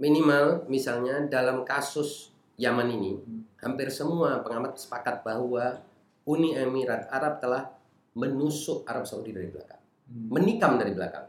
minimal 0.00 0.64
misalnya 0.72 1.20
dalam 1.28 1.68
kasus 1.68 2.32
Yaman 2.56 2.88
ini, 2.88 3.12
Hmm. 3.20 3.44
hampir 3.60 3.92
semua 3.92 4.40
pengamat 4.40 4.80
sepakat 4.80 5.20
bahwa 5.20 5.84
Uni 6.24 6.56
Emirat 6.56 7.12
Arab 7.12 7.38
telah 7.38 7.70
menusuk 8.16 8.88
Arab 8.88 9.04
Saudi 9.04 9.36
dari 9.36 9.52
belakang. 9.52 9.78
Menikam 10.10 10.78
dari 10.78 10.94
belakang, 10.94 11.26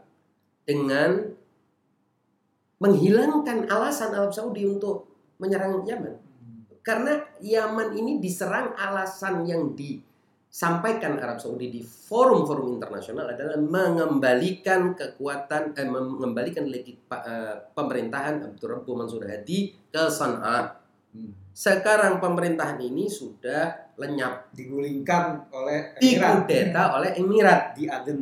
dengan 0.62 1.10
menghilangkan 2.78 3.66
alasan 3.66 4.14
Arab 4.14 4.30
Saudi 4.30 4.62
untuk 4.62 5.10
menyerang 5.42 5.82
Yaman. 5.82 6.14
Hmm. 6.14 6.62
Karena 6.82 7.18
Yaman 7.42 7.94
ini 7.98 8.22
diserang 8.22 8.74
alasan 8.78 9.42
yang 9.46 9.74
disampaikan 9.74 11.18
Arab 11.18 11.42
Saudi 11.42 11.74
di 11.74 11.82
forum-forum 11.82 12.78
internasional 12.78 13.34
adalah 13.34 13.58
mengembalikan 13.58 14.94
kekuatan 14.94 15.74
eh, 15.74 15.88
mengembalikan 15.90 16.70
legit 16.70 17.02
eh, 17.10 17.54
pemerintahan 17.74 18.46
Abdurrabbu 18.54 18.90
Mansur 18.94 19.26
Hadi 19.26 19.74
ke 19.90 20.02
Sana'a. 20.06 20.78
Hmm. 21.14 21.34
Sekarang 21.50 22.22
pemerintahan 22.22 22.78
ini 22.78 23.10
sudah 23.10 23.87
lenyap 23.98 24.54
digulingkan 24.54 25.50
oleh 25.50 25.98
Emirat 25.98 26.46
dikudeta 26.46 26.82
oleh 26.94 27.10
Emirat 27.18 27.60
di 27.74 27.84
Aden. 27.90 28.18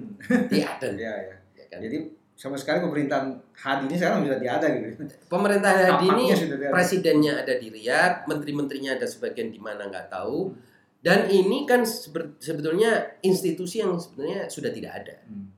di 0.48 0.60
Aden. 0.64 0.94
ya, 1.04 1.12
ya. 1.12 1.36
ya 1.52 1.64
kan? 1.68 1.78
Jadi 1.84 1.98
sama 2.36 2.56
sekali 2.56 2.84
pemerintahan 2.84 3.32
Hadi 3.56 3.88
ini 3.88 3.96
sekarang 3.96 4.24
sudah 4.24 4.40
di 4.40 4.48
Aden 4.48 4.72
gitu. 4.80 5.04
Pemerintahan 5.28 5.76
Hadi 5.88 6.06
ini 6.08 6.24
presidennya 6.68 7.32
ada 7.44 7.54
di 7.56 7.68
Riyadh, 7.68 8.28
menteri-menterinya 8.28 8.96
ada 8.96 9.06
sebagian 9.08 9.52
di 9.52 9.60
mana 9.60 9.88
nggak 9.88 10.08
tahu. 10.08 10.52
Dan 11.00 11.28
ini 11.28 11.68
kan 11.68 11.84
sebe- 11.84 12.34
sebetulnya 12.40 13.20
institusi 13.22 13.78
yang 13.80 13.94
sebenarnya 13.96 14.48
sudah 14.48 14.72
tidak 14.72 14.92
ada. 15.04 15.14
Hmm. 15.28 15.52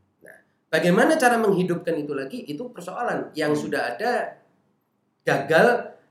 Bagaimana 0.68 1.16
cara 1.16 1.40
menghidupkan 1.40 1.96
itu 1.96 2.12
lagi? 2.12 2.44
Itu 2.44 2.68
persoalan 2.68 3.33
yang 3.33 3.57
Hmm. 3.57 3.62
sudah 3.64 3.96
ada 3.96 4.37
gagal, 5.24 5.66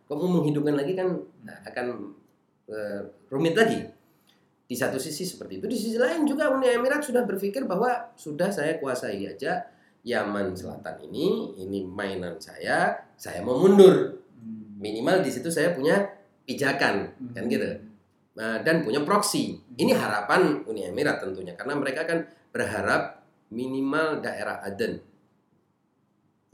kamu 0.10 0.26
menghidupkan 0.42 0.74
lagi 0.74 0.98
kan 0.98 1.14
nah, 1.46 1.58
akan 1.64 2.18
eh, 2.68 3.00
rumit 3.32 3.56
lagi. 3.56 3.80
Di 4.68 4.76
satu 4.76 5.00
sisi 5.00 5.24
seperti 5.24 5.64
itu, 5.64 5.66
di 5.72 5.78
sisi 5.80 5.96
lain 5.96 6.28
juga 6.28 6.52
Uni 6.52 6.68
Emirat 6.68 7.00
sudah 7.00 7.24
berpikir 7.24 7.64
bahwa 7.64 8.12
sudah 8.20 8.52
saya 8.52 8.76
kuasai 8.78 9.24
aja 9.24 9.64
Yaman 10.04 10.52
Selatan 10.56 11.08
ini, 11.08 11.56
ini 11.56 11.88
mainan 11.88 12.36
saya, 12.36 12.96
saya 13.16 13.40
mau 13.40 13.56
mundur. 13.56 14.20
Hmm. 14.44 14.76
Minimal 14.84 15.24
di 15.24 15.32
situ 15.32 15.48
saya 15.48 15.72
punya 15.72 16.04
pijakan, 16.44 17.16
kan 17.32 17.44
gitu. 17.48 17.68
Nah, 18.38 18.62
dan 18.62 18.84
punya 18.84 19.02
proxy. 19.08 19.56
Ini 19.76 19.96
harapan 19.96 20.64
Uni 20.68 20.84
Emirat 20.86 21.24
tentunya 21.24 21.56
karena 21.56 21.74
mereka 21.76 22.04
kan 22.04 22.28
berharap 22.52 23.24
minimal 23.52 24.20
daerah 24.20 24.60
Aden. 24.64 25.00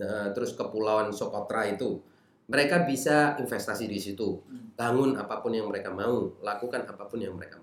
Nah, 0.01 0.33
terus 0.33 0.57
kepulauan 0.57 1.13
Socotra 1.13 1.69
itu 1.69 2.01
mereka 2.49 2.83
bisa 2.83 3.39
investasi 3.39 3.87
di 3.87 3.99
situ, 4.01 4.35
Hmm. 4.43 4.75
bangun 4.75 5.15
apa 5.15 5.39
pun 5.39 5.55
yang 5.55 5.69
mereka 5.69 5.93
mau, 5.93 6.33
lakukan 6.43 6.83
apa 6.83 7.07
pun 7.07 7.21
yang 7.21 7.37
mereka 7.37 7.55
mau. 7.61 7.62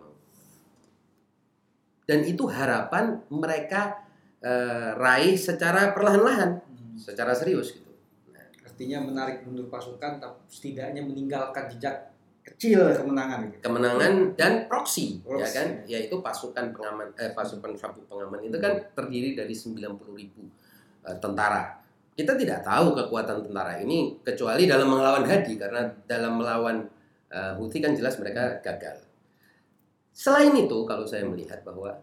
Dan 2.11 2.27
itu 2.27 2.51
harapan 2.51 3.23
mereka 3.31 4.03
eh, 4.42 4.90
raih 4.99 5.38
secara 5.38 5.94
perlahan-lahan, 5.94 6.59
Hmm. 6.59 6.96
secara 6.99 7.31
serius 7.31 7.77
gitu. 7.77 7.92
Artinya 8.66 8.99
menarik 9.05 9.44
mundur 9.46 9.70
pasukan 9.70 10.18
tapi 10.18 10.40
setidaknya 10.49 11.05
meninggalkan 11.05 11.68
jejak 11.70 12.11
kecil 12.40 12.88
kemenangan 12.96 13.53
gitu. 13.53 13.61
kemenangan 13.68 14.33
dan 14.35 14.64
proxy, 14.64 15.20
ya 15.29 15.44
kan 15.44 15.85
yaitu 15.85 16.16
pasukan 16.25 16.73
pengaman 16.73 17.12
eh, 17.20 17.31
pasukan 17.37 17.77
sabuk 17.77 18.09
pengaman 18.09 18.40
itu 18.40 18.57
kan 18.57 18.81
terdiri 18.96 19.37
dari 19.37 19.53
90.000 19.53 19.77
ribu 20.16 20.49
eh, 21.05 21.16
tentara 21.20 21.77
kita 22.16 22.33
tidak 22.40 22.64
tahu 22.64 22.96
kekuatan 22.96 23.44
tentara 23.44 23.77
ini 23.85 24.16
kecuali 24.25 24.64
dalam 24.64 24.88
melawan 24.88 25.29
Hadi 25.29 25.61
karena 25.61 25.85
dalam 26.09 26.40
melawan 26.40 26.81
eh, 27.29 27.53
Houthi 27.61 27.85
kan 27.85 27.92
jelas 27.92 28.16
mereka 28.16 28.57
gagal 28.64 28.96
selain 30.11 30.55
itu 30.55 30.79
kalau 30.87 31.07
saya 31.07 31.27
melihat 31.27 31.62
bahwa 31.62 31.96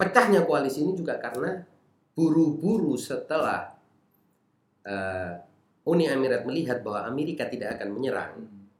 pecahnya 0.00 0.44
koalisi 0.48 0.80
ini 0.80 0.96
juga 0.96 1.20
karena 1.20 1.60
buru-buru 2.16 2.96
setelah 2.96 3.72
eh, 4.84 5.34
Uni 5.88 6.04
Emirat 6.08 6.44
melihat 6.44 6.84
bahwa 6.84 7.08
Amerika 7.08 7.48
tidak 7.48 7.80
akan 7.80 7.88
menyerang 7.96 8.34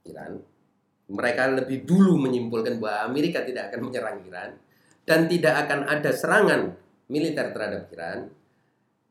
Iran. 0.04 0.40
Mereka 1.10 1.42
lebih 1.58 1.82
dulu 1.88 2.22
menyimpulkan 2.22 2.78
bahwa 2.78 3.10
Amerika 3.10 3.42
tidak 3.42 3.72
akan 3.72 3.80
menyerang 3.90 4.18
Iran 4.22 4.50
dan 5.02 5.26
tidak 5.26 5.66
akan 5.66 5.80
ada 5.90 6.10
serangan 6.14 6.60
militer 7.10 7.50
terhadap 7.50 7.90
Iran, 7.90 8.30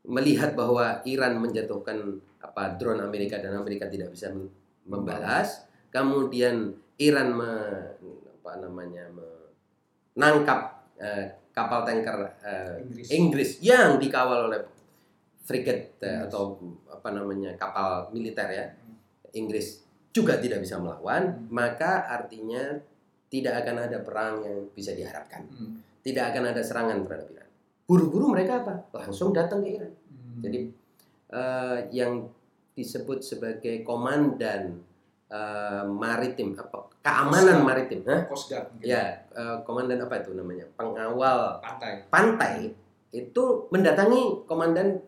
melihat 0.08 0.56
bahwa 0.56 1.04
Iran 1.04 1.36
menjatuhkan 1.44 2.16
apa 2.40 2.80
drone 2.80 3.04
Amerika 3.04 3.36
dan 3.36 3.52
Amerika 3.60 3.84
tidak 3.92 4.16
bisa 4.16 4.32
membalas, 4.88 5.68
kemudian 5.92 6.72
Iran 6.96 7.36
apa 8.40 8.64
namanya 8.64 9.04
menangkap 9.12 10.60
eh, 10.96 11.28
kapal 11.52 11.84
tanker 11.84 12.16
eh, 12.40 12.80
Inggris. 12.80 13.06
Inggris 13.12 13.50
yang 13.60 14.00
dikawal 14.00 14.48
oleh 14.48 14.60
frigate 15.44 16.00
eh, 16.00 16.24
atau 16.24 16.56
apa 16.88 17.12
namanya 17.12 17.52
kapal 17.60 18.08
militer 18.12 18.48
ya 18.48 18.66
Inggris 19.36 19.84
juga 20.10 20.42
tidak 20.42 20.66
bisa 20.66 20.74
melawan, 20.82 21.22
Hmm. 21.22 21.46
maka 21.54 22.02
artinya 22.10 22.74
tidak 23.30 23.62
akan 23.62 23.76
ada 23.86 23.98
perang 24.02 24.42
yang 24.42 24.58
bisa 24.74 24.90
diharapkan. 24.90 25.46
Hmm. 25.46 25.78
Tidak 26.02 26.24
akan 26.34 26.50
ada 26.50 26.58
serangan 26.58 27.06
terhadap 27.06 27.30
Iran. 27.30 27.48
Buru-buru 27.86 28.34
mereka 28.34 28.66
apa? 28.66 28.74
Langsung 28.90 29.30
datang 29.30 29.62
ke 29.62 29.78
Iran. 29.78 29.92
Hmm. 30.10 30.42
Jadi 30.42 30.60
eh, 31.30 31.78
yang 31.94 32.26
disebut 32.74 33.22
sebagai 33.22 33.86
komandan 33.86 34.82
eh, 35.30 35.82
maritim 35.86 36.52
apa 36.54 36.90
keamanan 37.00 37.62
Coast 37.62 37.66
maritim, 37.66 38.00
Hah? 38.04 38.20
Coast 38.28 38.46
Guard 38.50 38.66
mungkin. 38.70 38.84
Ya, 38.84 39.04
eh, 39.30 39.56
komandan 39.64 40.02
apa 40.02 40.14
itu 40.18 40.30
namanya? 40.34 40.66
Pengawal 40.74 41.38
pantai. 41.62 41.92
pantai 42.10 42.54
itu 43.10 43.44
mendatangi 43.70 44.44
komandan 44.44 45.00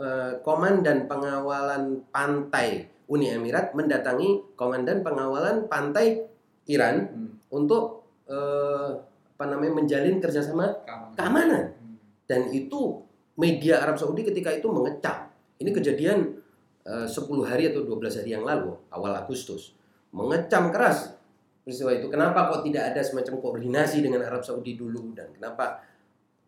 eh, 0.00 0.32
komandan 0.40 1.04
pengawalan 1.04 2.00
pantai 2.08 2.88
Uni 3.10 3.26
Emirat 3.28 3.74
mendatangi 3.74 4.54
komandan 4.54 5.02
pengawalan 5.02 5.66
pantai 5.66 6.24
Iran 6.66 6.96
Hmm. 7.10 7.30
untuk 7.50 8.06
eh, 8.30 8.90
apa 9.34 9.44
namanya 9.48 9.74
menjalin 9.74 10.22
kerjasama 10.22 10.70
Keamanan. 10.86 11.16
keamanan 11.16 11.64
Hmm. 11.74 11.96
dan 12.24 12.40
itu 12.48 13.02
media 13.34 13.82
Arab 13.82 13.98
Saudi 13.98 14.22
ketika 14.22 14.54
itu 14.54 14.70
mengecam 14.70 15.26
ini 15.58 15.70
kejadian 15.70 16.39
10 16.84 17.12
hari 17.44 17.70
atau 17.70 17.84
12 17.84 18.24
hari 18.24 18.30
yang 18.32 18.44
lalu 18.44 18.72
awal 18.88 19.12
Agustus 19.12 19.76
mengecam 20.10 20.72
keras 20.74 21.20
peristiwa 21.62 21.94
itu. 21.94 22.06
Kenapa 22.10 22.50
kok 22.50 22.66
tidak 22.66 22.90
ada 22.90 23.00
semacam 23.04 23.34
koordinasi 23.38 24.02
dengan 24.02 24.26
Arab 24.26 24.42
Saudi 24.42 24.74
dulu? 24.74 25.14
Dan 25.14 25.30
kenapa? 25.36 25.78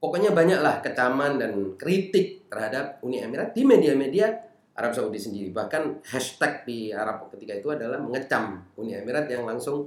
Pokoknya 0.03 0.35
banyaklah 0.35 0.83
kecaman 0.83 1.39
dan 1.39 1.79
kritik 1.79 2.51
terhadap 2.51 2.99
Uni 3.07 3.23
Emirat 3.23 3.55
di 3.55 3.63
media-media 3.63 4.35
Arab 4.75 4.99
Saudi 4.99 5.23
sendiri. 5.23 5.55
Bahkan 5.55 6.03
hashtag 6.11 6.67
di 6.67 6.91
Arab 6.91 7.31
ketika 7.31 7.55
itu 7.55 7.71
adalah 7.71 8.03
mengecam 8.03 8.67
Uni 8.75 8.99
Emirat 8.99 9.31
yang 9.31 9.47
langsung 9.47 9.87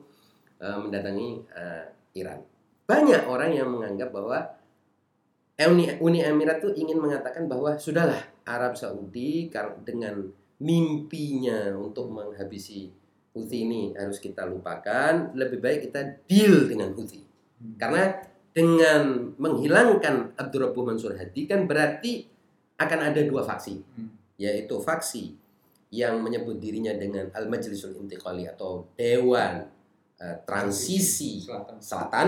eh, 0.63 0.77
mendatangi 0.79 1.43
eh, 1.51 1.85
Iran. 2.15 2.39
Banyak 2.87 3.27
orang 3.27 3.51
yang 3.51 3.67
menganggap 3.67 4.15
bahwa 4.15 4.39
Uni, 5.67 5.91
Uni 5.99 6.23
Emirat 6.23 6.63
tuh 6.63 6.71
ingin 6.71 6.95
mengatakan 6.95 7.51
bahwa 7.51 7.75
sudahlah 7.75 8.34
Arab 8.45 8.77
Saudi 8.77 9.49
dengan 9.83 10.21
mimpinya 10.61 11.73
untuk 11.75 12.09
menghabisi 12.13 12.89
Houthi 13.35 13.67
ini 13.67 13.91
harus 13.91 14.23
kita 14.23 14.47
lupakan 14.47 15.35
lebih 15.35 15.59
baik 15.59 15.91
kita 15.91 16.23
deal 16.23 16.69
dengan 16.71 16.95
Houthi 16.95 17.27
Hmm. 17.55 17.79
karena 17.79 18.11
dengan 18.51 19.31
menghilangkan 19.39 20.35
Abdurrahman 20.35 20.95
Mansur 20.95 21.15
Hadi 21.15 21.47
kan 21.47 21.63
berarti 21.63 22.27
akan 22.75 22.99
ada 23.11 23.23
dua 23.23 23.47
faksi 23.47 23.79
Hmm. 23.95 24.11
yaitu 24.35 24.75
faksi 24.83 25.31
yang 25.95 26.19
menyebut 26.19 26.59
dirinya 26.59 26.91
dengan 26.99 27.31
Al 27.31 27.47
Majlisul 27.47 27.95
Intiqali 27.95 28.43
atau 28.43 28.83
Dewan 28.99 29.71
eh, 30.19 30.37
Transisi 30.43 31.43
Selatan. 31.43 31.75
Selatan 31.79 32.27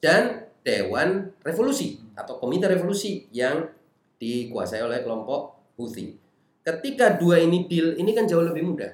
dan 0.00 0.48
Dewan 0.64 1.28
Revolusi 1.44 2.00
atau 2.16 2.40
Komite 2.40 2.64
Revolusi 2.68 3.28
yang 3.32 3.68
dikuasai 4.18 4.82
oleh 4.82 5.00
kelompok 5.06 5.74
Houthi. 5.78 6.14
Ketika 6.62 7.16
dua 7.16 7.40
ini 7.40 7.64
deal, 7.70 7.96
ini 7.96 8.12
kan 8.12 8.28
jauh 8.28 8.44
lebih 8.44 8.66
mudah 8.66 8.92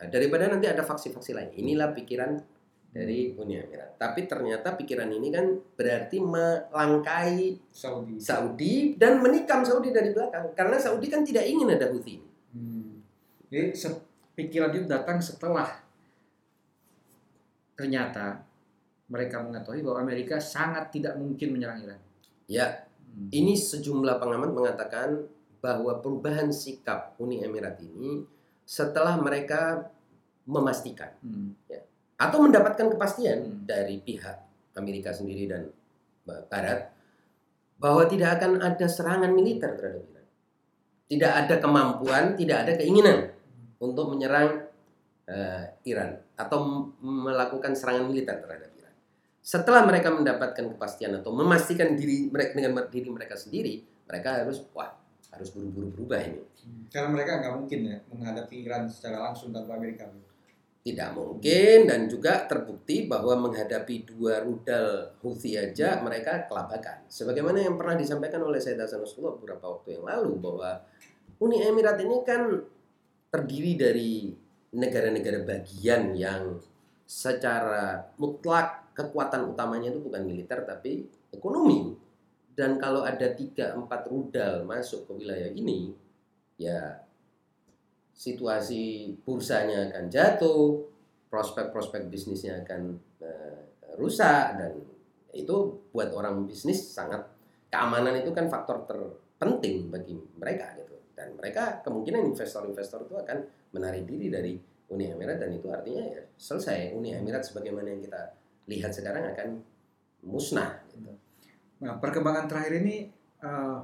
Nah, 0.00 0.08
daripada 0.08 0.48
nanti 0.48 0.64
ada 0.64 0.80
faksi-faksi 0.80 1.36
lain. 1.36 1.50
Inilah 1.60 1.92
pikiran 1.92 2.40
dari 2.88 3.36
Uni 3.36 3.60
Emirat. 3.60 4.00
Tapi 4.00 4.24
ternyata 4.24 4.72
pikiran 4.72 5.12
ini 5.12 5.28
kan 5.28 5.44
berarti 5.76 6.16
melangkai 6.24 7.60
Saudi. 7.68 8.16
Saudi 8.16 8.74
dan 8.96 9.20
menikam 9.20 9.60
Saudi 9.60 9.92
dari 9.92 10.16
belakang 10.16 10.56
karena 10.56 10.80
Saudi 10.80 11.06
kan 11.12 11.20
tidak 11.20 11.44
ingin 11.44 11.68
ada 11.68 11.92
Houthi. 11.92 12.16
Hmm. 12.56 13.04
Jadi 13.52 13.76
pikiran 14.40 14.72
itu 14.72 14.88
datang 14.88 15.20
setelah 15.20 15.68
ternyata 17.76 18.40
mereka 19.12 19.44
mengetahui 19.44 19.84
bahwa 19.84 20.00
Amerika 20.00 20.40
sangat 20.40 20.88
tidak 20.88 21.20
mungkin 21.20 21.52
menyerang 21.52 21.84
Iran. 21.84 22.00
Ya. 22.48 22.88
Ini 23.28 23.52
sejumlah 23.52 24.16
pengamat 24.16 24.50
mengatakan 24.56 25.28
bahwa 25.60 26.00
perubahan 26.00 26.48
sikap 26.48 27.20
Uni 27.20 27.44
Emirat 27.44 27.76
ini 27.84 28.24
setelah 28.64 29.20
mereka 29.20 29.92
memastikan 30.48 31.12
Hmm. 31.20 31.52
atau 32.16 32.38
mendapatkan 32.40 32.88
kepastian 32.96 33.38
Hmm. 33.44 33.68
dari 33.68 34.00
pihak 34.00 34.36
Amerika 34.80 35.12
sendiri 35.12 35.44
dan 35.44 35.68
Barat 36.24 36.94
bahwa 37.80 38.06
tidak 38.06 38.38
akan 38.38 38.62
ada 38.62 38.86
serangan 38.86 39.32
militer 39.34 39.74
terhadap 39.74 40.04
Iran. 40.04 40.26
Tidak 41.10 41.32
ada 41.32 41.54
kemampuan, 41.58 42.38
tidak 42.38 42.68
ada 42.68 42.72
keinginan 42.78 43.34
untuk 43.82 44.14
menyerang 44.14 44.70
eh, 45.30 45.62
Iran 45.86 46.18
atau 46.34 46.90
melakukan 46.98 47.70
serangan 47.70 48.10
militer 48.10 48.34
terhadap. 48.42 48.69
Setelah 49.40 49.88
mereka 49.88 50.12
mendapatkan 50.12 50.76
kepastian 50.76 51.16
atau 51.24 51.32
memastikan 51.32 51.96
diri 51.96 52.28
mereka 52.28 52.52
dengan 52.60 52.84
diri 52.92 53.08
mereka 53.08 53.34
sendiri, 53.40 53.80
mereka 54.04 54.44
harus 54.44 54.60
wah 54.76 54.92
harus 55.32 55.48
buru-buru 55.54 55.88
berubah 55.94 56.20
ini. 56.20 56.42
Karena 56.92 57.08
mereka 57.08 57.40
nggak 57.40 57.54
mungkin 57.56 57.80
ya 57.88 57.96
menghadapi 58.12 58.54
Iran 58.66 58.84
secara 58.90 59.30
langsung 59.30 59.54
tanpa 59.54 59.78
Amerika. 59.78 60.10
Tidak 60.80 61.12
mungkin 61.12 61.92
dan 61.92 62.08
juga 62.08 62.48
terbukti 62.48 63.04
bahwa 63.04 63.48
menghadapi 63.48 64.08
dua 64.08 64.40
rudal 64.40 65.12
Houthi 65.20 65.60
aja 65.60 66.00
mereka 66.00 66.48
kelabakan. 66.48 67.04
Sebagaimana 67.04 67.60
yang 67.60 67.76
pernah 67.76 68.00
disampaikan 68.00 68.40
oleh 68.40 68.56
Said 68.56 68.80
Hasan 68.80 69.04
Nasrullah 69.04 69.36
beberapa 69.36 69.76
waktu 69.76 70.00
yang 70.00 70.08
lalu 70.08 70.40
bahwa 70.40 70.80
Uni 71.40 71.60
Emirat 71.60 72.00
ini 72.00 72.24
kan 72.24 72.64
terdiri 73.28 73.72
dari 73.76 74.12
negara-negara 74.72 75.44
bagian 75.44 76.16
yang 76.16 76.56
secara 77.04 78.06
mutlak 78.16 78.89
kekuatan 79.00 79.56
utamanya 79.56 79.88
itu 79.88 80.04
bukan 80.04 80.28
militer 80.28 80.68
tapi 80.68 81.08
ekonomi. 81.32 81.96
Dan 82.52 82.76
kalau 82.76 83.00
ada 83.08 83.32
tiga 83.32 83.72
empat 83.72 84.04
rudal 84.12 84.68
masuk 84.68 85.08
ke 85.08 85.24
wilayah 85.24 85.48
ini, 85.48 85.96
ya 86.60 87.00
situasi 88.12 89.16
bursanya 89.24 89.88
akan 89.88 90.12
jatuh, 90.12 90.84
prospek-prospek 91.32 92.12
bisnisnya 92.12 92.60
akan 92.60 93.00
eh, 93.24 93.60
rusak 93.96 94.60
dan 94.60 94.76
itu 95.30 95.56
buat 95.94 96.10
orang 96.12 96.44
bisnis 96.44 96.90
sangat 96.90 97.22
keamanan 97.70 98.18
itu 98.18 98.34
kan 98.34 98.50
faktor 98.50 98.82
terpenting 98.84 99.88
bagi 99.88 100.18
mereka 100.36 100.74
gitu 100.74 100.98
dan 101.14 101.32
mereka 101.38 101.78
kemungkinan 101.86 102.34
investor-investor 102.34 103.06
itu 103.06 103.14
akan 103.14 103.38
menarik 103.70 104.04
diri 104.04 104.26
dari 104.26 104.52
Uni 104.90 105.06
Emirat 105.06 105.38
dan 105.38 105.54
itu 105.54 105.70
artinya 105.70 106.02
ya 106.02 106.22
selesai 106.34 106.98
Uni 106.98 107.14
Emirat 107.14 107.46
sebagaimana 107.46 107.94
yang 107.94 108.02
kita 108.02 108.34
lihat 108.70 108.94
sekarang 108.94 109.34
akan 109.34 109.58
musnah 110.22 110.78
gitu. 110.94 111.10
Nah, 111.82 111.98
perkembangan 111.98 112.46
terakhir 112.46 112.86
ini 112.86 113.10
eh, 113.42 113.78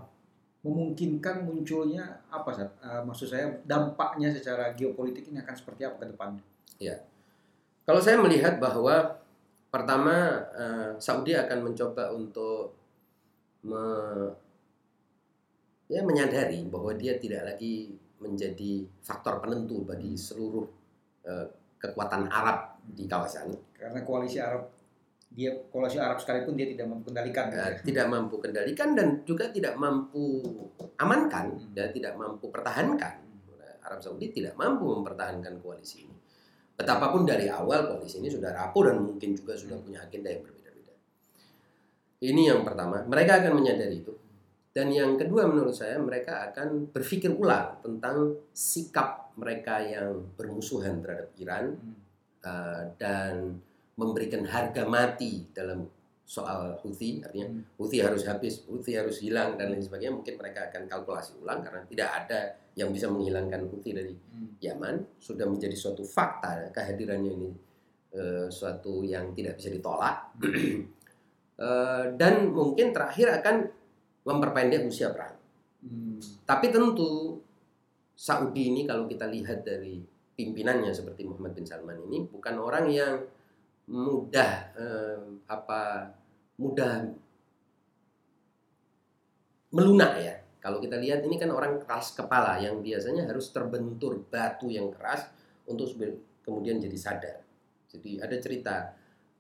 memungkinkan 0.62 1.42
munculnya 1.42 2.22
apa? 2.30 2.54
Eh, 2.58 3.02
maksud 3.02 3.26
saya 3.26 3.50
dampaknya 3.66 4.30
secara 4.30 4.70
geopolitik 4.78 5.26
ini 5.26 5.42
akan 5.42 5.54
seperti 5.58 5.82
apa 5.82 5.96
ke 5.98 6.06
depannya? 6.14 6.44
Kalau 7.86 8.02
saya 8.02 8.18
melihat 8.18 8.58
bahwa 8.62 9.18
pertama 9.72 10.42
eh, 10.54 10.90
Saudi 11.02 11.34
akan 11.34 11.58
mencoba 11.72 12.14
untuk 12.14 12.76
me- 13.66 14.34
ya 15.86 16.02
menyadari 16.02 16.66
bahwa 16.66 16.90
dia 16.98 17.14
tidak 17.18 17.46
lagi 17.46 17.94
menjadi 18.18 18.82
faktor 19.06 19.38
penentu 19.38 19.86
bagi 19.86 20.18
seluruh 20.18 20.66
eh, 21.24 21.46
kekuatan 21.78 22.28
Arab 22.28 22.76
di 22.84 23.06
kawasan. 23.06 23.54
Karena 23.72 24.02
koalisi 24.02 24.42
Arab 24.42 24.75
dia 25.36 25.52
koalisi 25.68 26.00
Arab 26.00 26.16
sekalipun 26.16 26.56
dia 26.56 26.64
tidak 26.64 26.88
mampu 26.88 27.12
kendalikan. 27.12 27.52
ya. 27.52 27.76
tidak 27.84 28.06
mampu 28.08 28.34
kendalikan 28.40 28.96
dan 28.96 29.20
juga 29.28 29.52
tidak 29.52 29.76
mampu 29.76 30.40
amankan 30.96 31.52
Hmm. 31.52 31.76
dan 31.76 31.92
tidak 31.92 32.16
mampu 32.16 32.48
pertahankan. 32.48 33.14
Nah, 33.52 33.74
Arab 33.84 34.00
Saudi 34.00 34.32
tidak 34.32 34.56
mampu 34.56 34.88
mempertahankan 34.88 35.60
koalisi 35.60 36.08
ini. 36.08 36.16
Betapapun 36.72 37.28
dari 37.28 37.52
awal 37.52 37.84
koalisi 37.84 38.24
ini 38.24 38.32
sudah 38.32 38.48
rapuh 38.52 38.88
dan 38.88 38.96
mungkin 39.04 39.36
juga 39.36 39.52
sudah 39.52 39.76
punya 39.76 40.00
agenda 40.00 40.32
yang 40.32 40.40
berbeda-beda. 40.40 40.94
Ini 42.24 42.42
yang 42.56 42.64
pertama, 42.64 43.04
mereka 43.04 43.44
akan 43.44 43.60
menyadari 43.60 44.00
itu. 44.00 44.12
Dan 44.72 44.92
yang 44.92 45.16
kedua 45.16 45.48
menurut 45.48 45.72
saya 45.72 45.96
mereka 46.00 46.48
akan 46.52 46.92
berpikir 46.92 47.32
ulang 47.32 47.80
tentang 47.80 48.40
sikap 48.52 49.32
mereka 49.36 49.80
yang 49.84 50.32
bermusuhan 50.36 51.04
terhadap 51.04 51.28
Iran 51.36 51.76
Hmm. 51.76 51.94
uh, 52.40 52.82
dan 52.96 53.60
memberikan 53.96 54.44
harga 54.44 54.84
mati 54.84 55.48
dalam 55.52 55.88
soal 56.26 56.74
Houthi 56.82 57.22
artinya 57.22 57.48
Hmm. 57.48 57.62
Houthi 57.78 58.02
harus 58.02 58.26
habis, 58.26 58.66
Houthi 58.66 58.98
harus 58.98 59.22
hilang 59.22 59.54
dan 59.54 59.70
lain 59.70 59.80
sebagainya 59.80 60.12
mungkin 60.12 60.34
mereka 60.36 60.68
akan 60.68 60.90
kalkulasi 60.90 61.38
ulang 61.38 61.62
karena 61.62 61.80
tidak 61.86 62.10
ada 62.12 62.40
yang 62.74 62.90
bisa 62.90 63.06
menghilangkan 63.08 63.66
Houthi 63.70 63.90
dari 63.94 64.12
Hmm. 64.12 64.58
Yaman 64.58 65.18
sudah 65.22 65.46
menjadi 65.46 65.74
suatu 65.78 66.02
fakta 66.02 66.70
kehadirannya 66.74 67.32
ini 67.32 67.50
eh, 68.16 68.46
suatu 68.50 69.06
yang 69.06 69.32
tidak 69.32 69.56
bisa 69.56 69.70
ditolak 69.70 70.16
Eh, 71.56 72.04
dan 72.20 72.52
mungkin 72.52 72.92
terakhir 72.92 73.40
akan 73.40 73.64
memperpendek 74.28 74.84
usia 74.84 75.08
perang. 75.08 75.32
Hmm. 75.80 76.20
Tapi 76.44 76.68
tentu 76.68 77.40
Saudi 78.12 78.68
ini 78.68 78.84
kalau 78.84 79.08
kita 79.08 79.24
lihat 79.24 79.64
dari 79.64 79.96
pimpinannya 80.36 80.92
seperti 80.92 81.24
Muhammad 81.24 81.56
bin 81.56 81.64
Salman 81.64 81.96
ini 82.12 82.28
bukan 82.28 82.60
orang 82.60 82.92
yang 82.92 83.24
mudah 83.86 84.52
eh, 84.74 85.18
apa 85.46 86.10
mudah 86.58 87.06
melunak 89.70 90.12
ya. 90.18 90.34
Kalau 90.58 90.82
kita 90.82 90.98
lihat 90.98 91.22
ini 91.22 91.38
kan 91.38 91.54
orang 91.54 91.78
keras 91.78 92.18
kepala 92.18 92.58
yang 92.58 92.82
biasanya 92.82 93.30
harus 93.30 93.54
terbentur 93.54 94.18
batu 94.26 94.66
yang 94.66 94.90
keras 94.90 95.30
untuk 95.70 95.94
kemudian 96.42 96.82
jadi 96.82 96.98
sadar. 96.98 97.38
Jadi 97.86 98.18
ada 98.18 98.36
cerita 98.42 98.74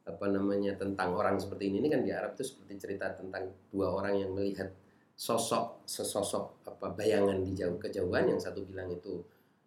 apa 0.06 0.26
namanya 0.30 0.78
tentang 0.78 1.18
orang 1.18 1.34
seperti 1.34 1.66
ini 1.66 1.82
ini 1.82 1.88
kan 1.90 2.06
di 2.06 2.14
Arab 2.14 2.38
itu 2.38 2.46
seperti 2.46 2.78
cerita 2.78 3.10
tentang 3.10 3.50
dua 3.74 3.90
orang 3.90 4.14
yang 4.22 4.30
melihat 4.30 4.70
sosok 5.18 5.82
sesosok 5.82 6.62
apa 6.62 6.94
bayangan 6.94 7.42
di 7.42 7.50
jauh 7.58 7.74
kejauhan 7.74 8.30
yang 8.30 8.38
satu 8.38 8.62
bilang 8.62 8.86
itu 8.86 9.18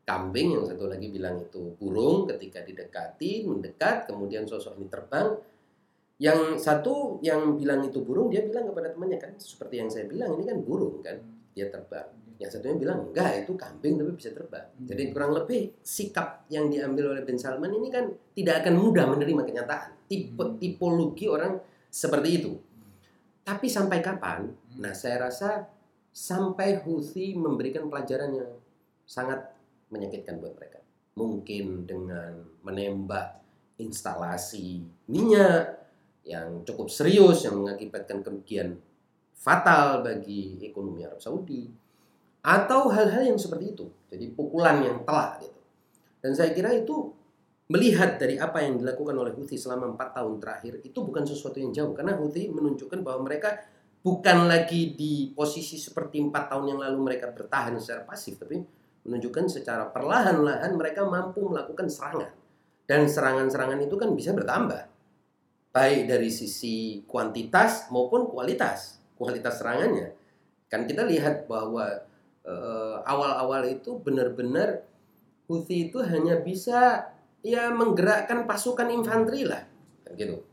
kambing 0.10 0.58
yang 0.58 0.66
satu 0.66 0.90
lagi 0.90 1.14
bilang 1.14 1.38
itu 1.38 1.78
burung 1.78 2.26
ketika 2.26 2.66
didekati 2.66 3.46
mendekat 3.46 4.10
kemudian 4.10 4.50
sosok 4.50 4.82
ini 4.82 4.90
terbang. 4.90 5.38
Yang 6.20 6.58
satu 6.60 7.22
yang 7.22 7.56
bilang 7.56 7.86
itu 7.86 8.02
burung 8.02 8.34
dia 8.34 8.42
bilang 8.42 8.74
kepada 8.74 8.92
temannya 8.92 9.22
kan 9.22 9.38
seperti 9.38 9.86
yang 9.86 9.88
saya 9.94 10.10
bilang 10.10 10.34
ini 10.34 10.50
kan 10.50 10.58
burung 10.66 11.06
kan? 11.06 11.22
Dia 11.54 11.70
terbang. 11.70 12.10
Yang 12.42 12.50
satunya 12.58 12.76
bilang 12.76 13.00
enggak 13.14 13.46
itu 13.46 13.54
kambing 13.54 14.02
tapi 14.02 14.12
bisa 14.18 14.32
terbang. 14.34 14.68
Jadi 14.82 15.04
kurang 15.14 15.32
lebih 15.38 15.78
sikap 15.86 16.50
yang 16.50 16.72
diambil 16.74 17.14
oleh 17.14 17.22
Ben 17.22 17.38
Salman 17.38 17.70
ini 17.70 17.88
kan 17.94 18.10
tidak 18.34 18.66
akan 18.66 18.74
mudah 18.82 19.06
menerima 19.14 19.46
kenyataan. 19.46 19.90
Tipe 20.10 20.42
Hmm. 20.42 20.58
tipologi 20.58 21.30
orang 21.30 21.62
seperti 21.94 22.30
itu. 22.42 22.52
Tapi 23.46 23.68
sampai 23.70 24.00
kapan? 24.02 24.50
Hmm. 24.50 24.80
Nah, 24.82 24.96
saya 24.96 25.30
rasa 25.30 25.68
sampai 26.10 26.82
Houthi 26.82 27.38
memberikan 27.38 27.86
pelajaran 27.88 28.34
yang 28.34 28.52
sangat 29.06 29.59
menyakitkan 29.90 30.38
buat 30.42 30.56
mereka. 30.58 30.80
Mungkin 31.18 31.90
dengan 31.90 32.46
menembak 32.64 33.42
instalasi 33.80 34.84
minyak 35.10 35.80
yang 36.28 36.62
cukup 36.64 36.92
serius 36.92 37.48
yang 37.48 37.64
mengakibatkan 37.64 38.22
kerugian 38.22 38.78
fatal 39.34 40.04
bagi 40.04 40.60
ekonomi 40.62 41.08
Arab 41.08 41.24
Saudi 41.24 41.68
atau 42.44 42.92
hal-hal 42.92 43.36
yang 43.36 43.40
seperti 43.40 43.76
itu. 43.76 43.88
Jadi 44.12 44.32
pukulan 44.36 44.84
yang 44.84 45.04
telak 45.04 45.44
gitu. 45.44 45.60
Dan 46.20 46.36
saya 46.36 46.52
kira 46.52 46.76
itu 46.76 47.16
melihat 47.70 48.18
dari 48.18 48.36
apa 48.42 48.66
yang 48.66 48.82
dilakukan 48.82 49.14
oleh 49.14 49.32
Houthi 49.38 49.56
selama 49.56 49.94
empat 49.94 50.18
tahun 50.18 50.42
terakhir 50.42 50.82
itu 50.82 51.00
bukan 51.06 51.22
sesuatu 51.22 51.62
yang 51.62 51.70
jauh 51.70 51.94
karena 51.94 52.18
Houthi 52.18 52.50
menunjukkan 52.50 53.06
bahwa 53.06 53.30
mereka 53.30 53.62
bukan 54.02 54.50
lagi 54.50 54.98
di 54.98 55.30
posisi 55.38 55.78
seperti 55.78 56.18
empat 56.24 56.50
tahun 56.50 56.76
yang 56.76 56.80
lalu 56.82 57.14
mereka 57.14 57.30
bertahan 57.30 57.78
secara 57.78 58.08
pasif, 58.08 58.40
tapi 58.40 58.64
menunjukkan 59.08 59.46
secara 59.48 59.88
perlahan-lahan 59.90 60.76
mereka 60.76 61.06
mampu 61.08 61.46
melakukan 61.48 61.88
serangan. 61.88 62.32
Dan 62.90 63.06
serangan-serangan 63.06 63.80
itu 63.86 63.96
kan 63.96 64.10
bisa 64.18 64.34
bertambah. 64.34 64.90
Baik 65.70 66.10
dari 66.10 66.34
sisi 66.34 67.06
kuantitas 67.06 67.94
maupun 67.94 68.26
kualitas. 68.26 68.98
Kualitas 69.14 69.62
serangannya. 69.62 70.18
Kan 70.66 70.90
kita 70.90 71.06
lihat 71.06 71.46
bahwa 71.46 71.86
eh, 72.46 72.98
awal-awal 73.06 73.70
itu 73.70 74.02
benar-benar 74.02 74.90
Houthi 75.50 75.90
itu 75.90 75.98
hanya 76.06 76.38
bisa 76.46 77.10
ya 77.42 77.74
menggerakkan 77.74 78.46
pasukan 78.46 78.86
infanteri 78.94 79.50
lah. 79.50 79.66
Kan 80.06 80.14
gitu. 80.14 80.46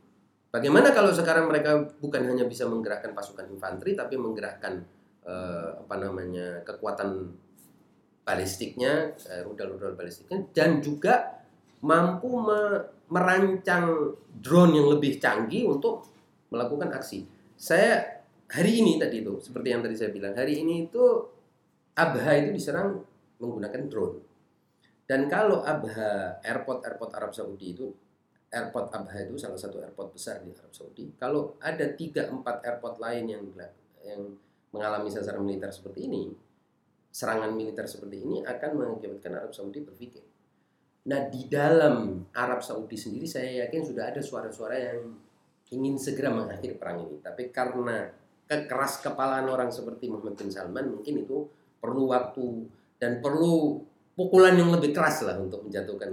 Bagaimana 0.49 0.97
kalau 0.97 1.13
sekarang 1.13 1.53
mereka 1.53 1.85
bukan 2.01 2.25
hanya 2.25 2.49
bisa 2.49 2.65
menggerakkan 2.65 3.13
pasukan 3.13 3.45
infanteri 3.53 3.93
tapi 3.93 4.17
menggerakkan 4.17 4.81
eh, 5.21 5.69
apa 5.85 5.95
namanya 6.01 6.65
kekuatan 6.65 7.37
balistiknya, 8.27 9.15
eh, 9.31 9.47
rudal-rudal 9.47 9.95
balistiknya 9.95 10.43
dan 10.51 10.83
juga 10.83 11.47
mampu 11.87 12.43
me- 12.43 13.07
merancang 13.07 14.19
drone 14.43 14.75
yang 14.75 14.91
lebih 14.91 15.23
canggih 15.23 15.71
untuk 15.71 16.11
melakukan 16.51 16.91
aksi. 16.91 17.23
Saya 17.55 18.03
hari 18.51 18.83
ini 18.83 18.99
tadi 18.99 19.23
itu 19.23 19.39
seperti 19.39 19.69
yang 19.71 19.83
tadi 19.87 19.95
saya 19.95 20.11
bilang, 20.11 20.35
hari 20.35 20.59
ini 20.59 20.91
itu 20.91 21.05
Abha 21.97 22.35
itu 22.37 22.51
diserang 22.53 23.01
menggunakan 23.39 23.83
drone. 23.87 24.19
Dan 25.07 25.31
kalau 25.31 25.63
Abha 25.63 26.43
airport 26.43 26.83
airport 26.83 27.15
Arab 27.15 27.31
Saudi 27.31 27.79
itu 27.79 27.87
airport 28.51 28.91
Abha 28.91 29.23
itu 29.23 29.39
salah 29.39 29.57
satu 29.57 29.79
airport 29.79 30.11
besar 30.11 30.43
di 30.43 30.51
Arab 30.51 30.75
Saudi. 30.75 31.15
Kalau 31.15 31.55
ada 31.63 31.95
3-4 31.95 32.43
airport 32.43 32.99
lain 32.99 33.25
yang 33.31 33.43
yang 34.03 34.21
mengalami 34.75 35.09
sasaran 35.09 35.47
militer 35.47 35.71
seperti 35.71 36.11
ini, 36.11 36.35
serangan 37.17 37.57
militer 37.57 37.89
seperti 37.89 38.21
ini 38.21 38.45
akan 38.45 38.71
mengakibatkan 38.77 39.41
Arab 39.41 39.57
Saudi 39.57 39.81
berpikir. 39.81 40.21
Nah, 41.09 41.33
di 41.33 41.49
dalam 41.49 42.29
Arab 42.37 42.61
Saudi 42.61 42.93
sendiri 42.93 43.25
saya 43.25 43.65
yakin 43.65 43.81
sudah 43.81 44.13
ada 44.13 44.21
suara-suara 44.21 44.77
yang 44.77 45.17
ingin 45.73 45.97
segera 45.97 46.29
mengakhiri 46.29 46.77
perang 46.77 47.09
ini. 47.09 47.17
Tapi 47.25 47.49
karena 47.49 48.05
kekeras 48.45 49.01
kepalaan 49.01 49.49
orang 49.49 49.73
seperti 49.73 50.13
Muhammad 50.13 50.37
bin 50.37 50.53
Salman 50.53 50.93
mungkin 50.93 51.25
itu 51.25 51.49
perlu 51.81 52.13
waktu 52.13 52.69
dan 53.01 53.25
perlu 53.25 53.81
pukulan 54.13 54.53
yang 54.53 54.69
lebih 54.77 54.93
keras 54.93 55.25
lah 55.25 55.41
untuk 55.41 55.65
menjatuhkan 55.65 56.11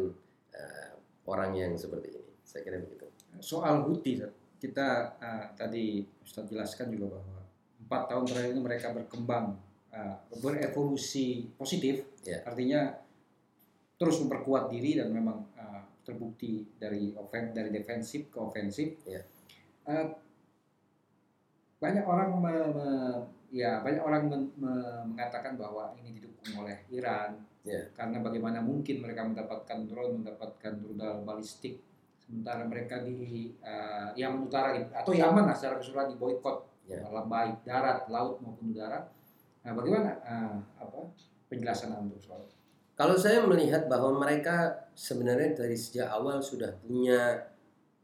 eh, 0.56 0.92
orang 1.28 1.52
yang 1.52 1.76
seperti 1.76 2.16
ini. 2.16 2.32
Saya 2.48 2.64
kira 2.64 2.80
begitu. 2.80 3.04
soal 3.44 3.84
Houthi 3.84 4.24
kita 4.64 5.20
uh, 5.20 5.52
tadi 5.60 6.06
Ustaz 6.24 6.48
jelaskan 6.48 6.88
juga 6.96 7.20
bahwa 7.20 7.44
empat 7.84 8.02
tahun 8.08 8.24
terakhir 8.24 8.52
ini 8.56 8.62
mereka 8.64 8.88
berkembang 8.96 9.60
uh, 9.94 10.16
berevolusi 10.42 11.48
positif 11.56 12.10
Ya. 12.24 12.40
artinya 12.48 12.96
terus 14.00 14.20
memperkuat 14.24 14.72
diri 14.72 14.96
dan 14.96 15.12
memang 15.12 15.44
uh, 15.54 15.82
terbukti 16.04 16.64
dari 16.80 17.12
ofen 17.16 17.52
dari 17.52 17.70
defensif 17.70 18.28
ke 18.32 18.40
ofensif 18.40 18.96
Ya. 19.06 19.22
Uh, 19.84 20.08
banyak 21.84 22.08
orang 22.08 22.40
me- 22.40 22.72
me- 22.74 23.24
ya 23.52 23.84
banyak 23.84 24.00
orang 24.00 24.24
men- 24.32 24.54
me- 24.56 25.04
mengatakan 25.14 25.60
bahwa 25.60 25.92
ini 26.00 26.16
didukung 26.16 26.64
oleh 26.64 26.88
Iran 26.90 27.44
Ya. 27.64 27.80
karena 27.96 28.20
bagaimana 28.20 28.60
mungkin 28.60 29.00
mereka 29.00 29.24
mendapatkan 29.24 29.88
drone 29.88 30.20
mendapatkan 30.20 30.84
rudal 30.84 31.24
balistik 31.24 31.80
sementara 32.20 32.64
mereka 32.68 33.04
di 33.04 33.52
uh, 33.60 34.16
Yaman 34.16 34.48
Utara 34.48 34.76
gitu, 34.80 34.92
atau 34.96 35.12
Yaman 35.12 35.44
lah 35.48 35.56
secara 35.56 35.76
keseluruhan 35.80 36.12
di 36.12 36.18
boykot 36.20 36.58
Ya. 36.84 37.00
dalam 37.00 37.32
baik 37.32 37.64
darat, 37.64 38.12
laut 38.12 38.44
maupun 38.44 38.76
udara. 38.76 39.08
Nah, 39.64 39.72
bagaimana 39.72 40.20
uh, 40.28 40.60
apa 40.80 41.00
penjelasan 41.48 41.96
untuk 41.96 42.20
soal 42.20 42.44
itu? 42.44 42.56
Kalau 42.94 43.18
saya 43.18 43.42
melihat 43.42 43.90
bahwa 43.90 44.22
mereka 44.22 44.86
sebenarnya 44.94 45.58
dari 45.58 45.74
sejak 45.74 46.14
awal 46.14 46.46
sudah 46.46 46.70
punya 46.78 47.42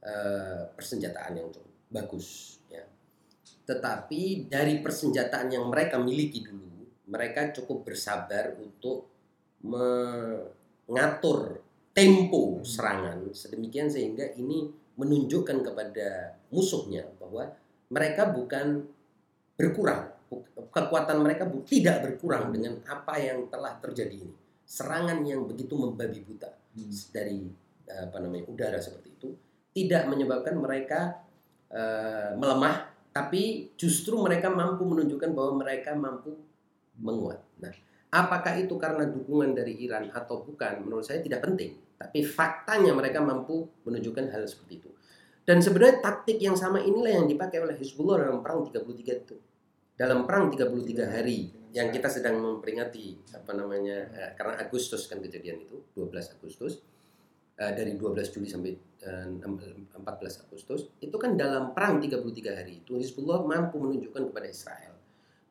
eh, 0.02 0.66
persenjataan 0.74 1.38
yang 1.38 1.54
cukup 1.54 1.70
bagus, 1.94 2.58
ya. 2.74 2.82
Tetapi 3.70 4.50
dari 4.50 4.82
persenjataan 4.82 5.54
yang 5.54 5.70
mereka 5.70 6.02
miliki 6.02 6.42
dulu, 6.42 6.90
mereka 7.06 7.54
cukup 7.54 7.86
bersabar 7.86 8.58
untuk 8.58 9.14
mengatur 9.62 11.62
tempo 11.94 12.66
serangan 12.66 13.30
sedemikian 13.30 13.94
sehingga 13.94 14.26
ini 14.42 14.74
menunjukkan 14.98 15.70
kepada 15.70 16.34
musuhnya 16.50 17.06
bahwa 17.22 17.46
mereka 17.94 18.34
bukan 18.34 18.90
berkurang, 19.54 20.18
kekuatan 20.70 21.18
mereka 21.20 21.50
bu- 21.50 21.66
tidak 21.66 22.06
berkurang 22.06 22.54
dengan 22.54 22.80
apa 22.86 23.18
yang 23.18 23.50
telah 23.50 23.78
terjadi 23.82 24.16
ini 24.22 24.36
serangan 24.64 25.26
yang 25.26 25.50
begitu 25.50 25.74
membabi 25.74 26.22
buta 26.22 26.54
dari 27.10 27.50
eh, 27.90 28.02
apa 28.06 28.18
namanya 28.22 28.46
udara 28.48 28.78
seperti 28.78 29.10
itu 29.18 29.30
tidak 29.74 30.06
menyebabkan 30.06 30.56
mereka 30.58 31.26
eh, 31.74 32.38
melemah 32.38 32.90
tapi 33.10 33.74
justru 33.74 34.16
mereka 34.22 34.54
mampu 34.54 34.86
menunjukkan 34.86 35.34
bahwa 35.34 35.66
mereka 35.66 35.98
mampu 35.98 36.38
menguat. 37.02 37.42
Nah, 37.58 37.74
apakah 38.14 38.60
itu 38.62 38.78
karena 38.78 39.08
dukungan 39.10 39.58
dari 39.58 39.82
Iran 39.82 40.14
atau 40.14 40.46
bukan 40.46 40.86
menurut 40.86 41.04
saya 41.04 41.24
tidak 41.24 41.42
penting, 41.42 41.74
tapi 41.98 42.22
faktanya 42.22 42.94
mereka 42.94 43.24
mampu 43.24 43.66
menunjukkan 43.88 44.30
hal 44.30 44.46
seperti 44.46 44.86
itu. 44.86 44.90
Dan 45.42 45.66
sebenarnya 45.66 46.06
taktik 46.06 46.38
yang 46.38 46.54
sama 46.54 46.78
inilah 46.78 47.24
yang 47.24 47.26
dipakai 47.26 47.58
oleh 47.58 47.74
Hizbullah 47.74 48.22
dalam 48.22 48.46
perang 48.46 48.70
33 48.70 49.26
itu. 49.26 49.36
Dalam 50.00 50.24
perang 50.24 50.48
33 50.48 51.12
hari 51.12 51.52
yang 51.76 51.92
kita 51.92 52.08
sedang 52.08 52.40
memperingati 52.40 53.36
apa 53.36 53.52
namanya 53.52 54.08
eh, 54.16 54.32
karena 54.32 54.56
Agustus 54.64 55.12
kan 55.12 55.20
kejadian 55.20 55.68
itu 55.68 55.76
12 55.92 56.40
Agustus 56.40 56.80
eh, 57.60 57.72
dari 57.76 58.00
12 58.00 58.32
Juli 58.32 58.48
sampai 58.48 58.74
eh, 59.04 59.28
14 59.28 60.00
Agustus 60.48 60.88
itu 61.04 61.14
kan 61.20 61.36
dalam 61.36 61.76
perang 61.76 62.00
33 62.00 62.16
hari 62.64 62.80
itu 62.80 62.96
Hizbullah 62.96 63.44
mampu 63.44 63.76
menunjukkan 63.76 64.32
kepada 64.32 64.48
Israel 64.48 64.96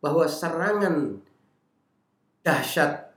bahwa 0.01 0.25
serangan 0.25 1.23
dahsyat 2.43 3.15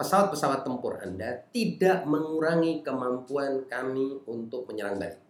pesawat-pesawat 0.00 0.64
tempur 0.64 0.96
Anda 1.04 1.44
tidak 1.52 2.08
mengurangi 2.08 2.80
kemampuan 2.80 3.68
kami 3.68 4.24
untuk 4.24 4.64
menyerang 4.72 4.96
balik. 4.96 5.20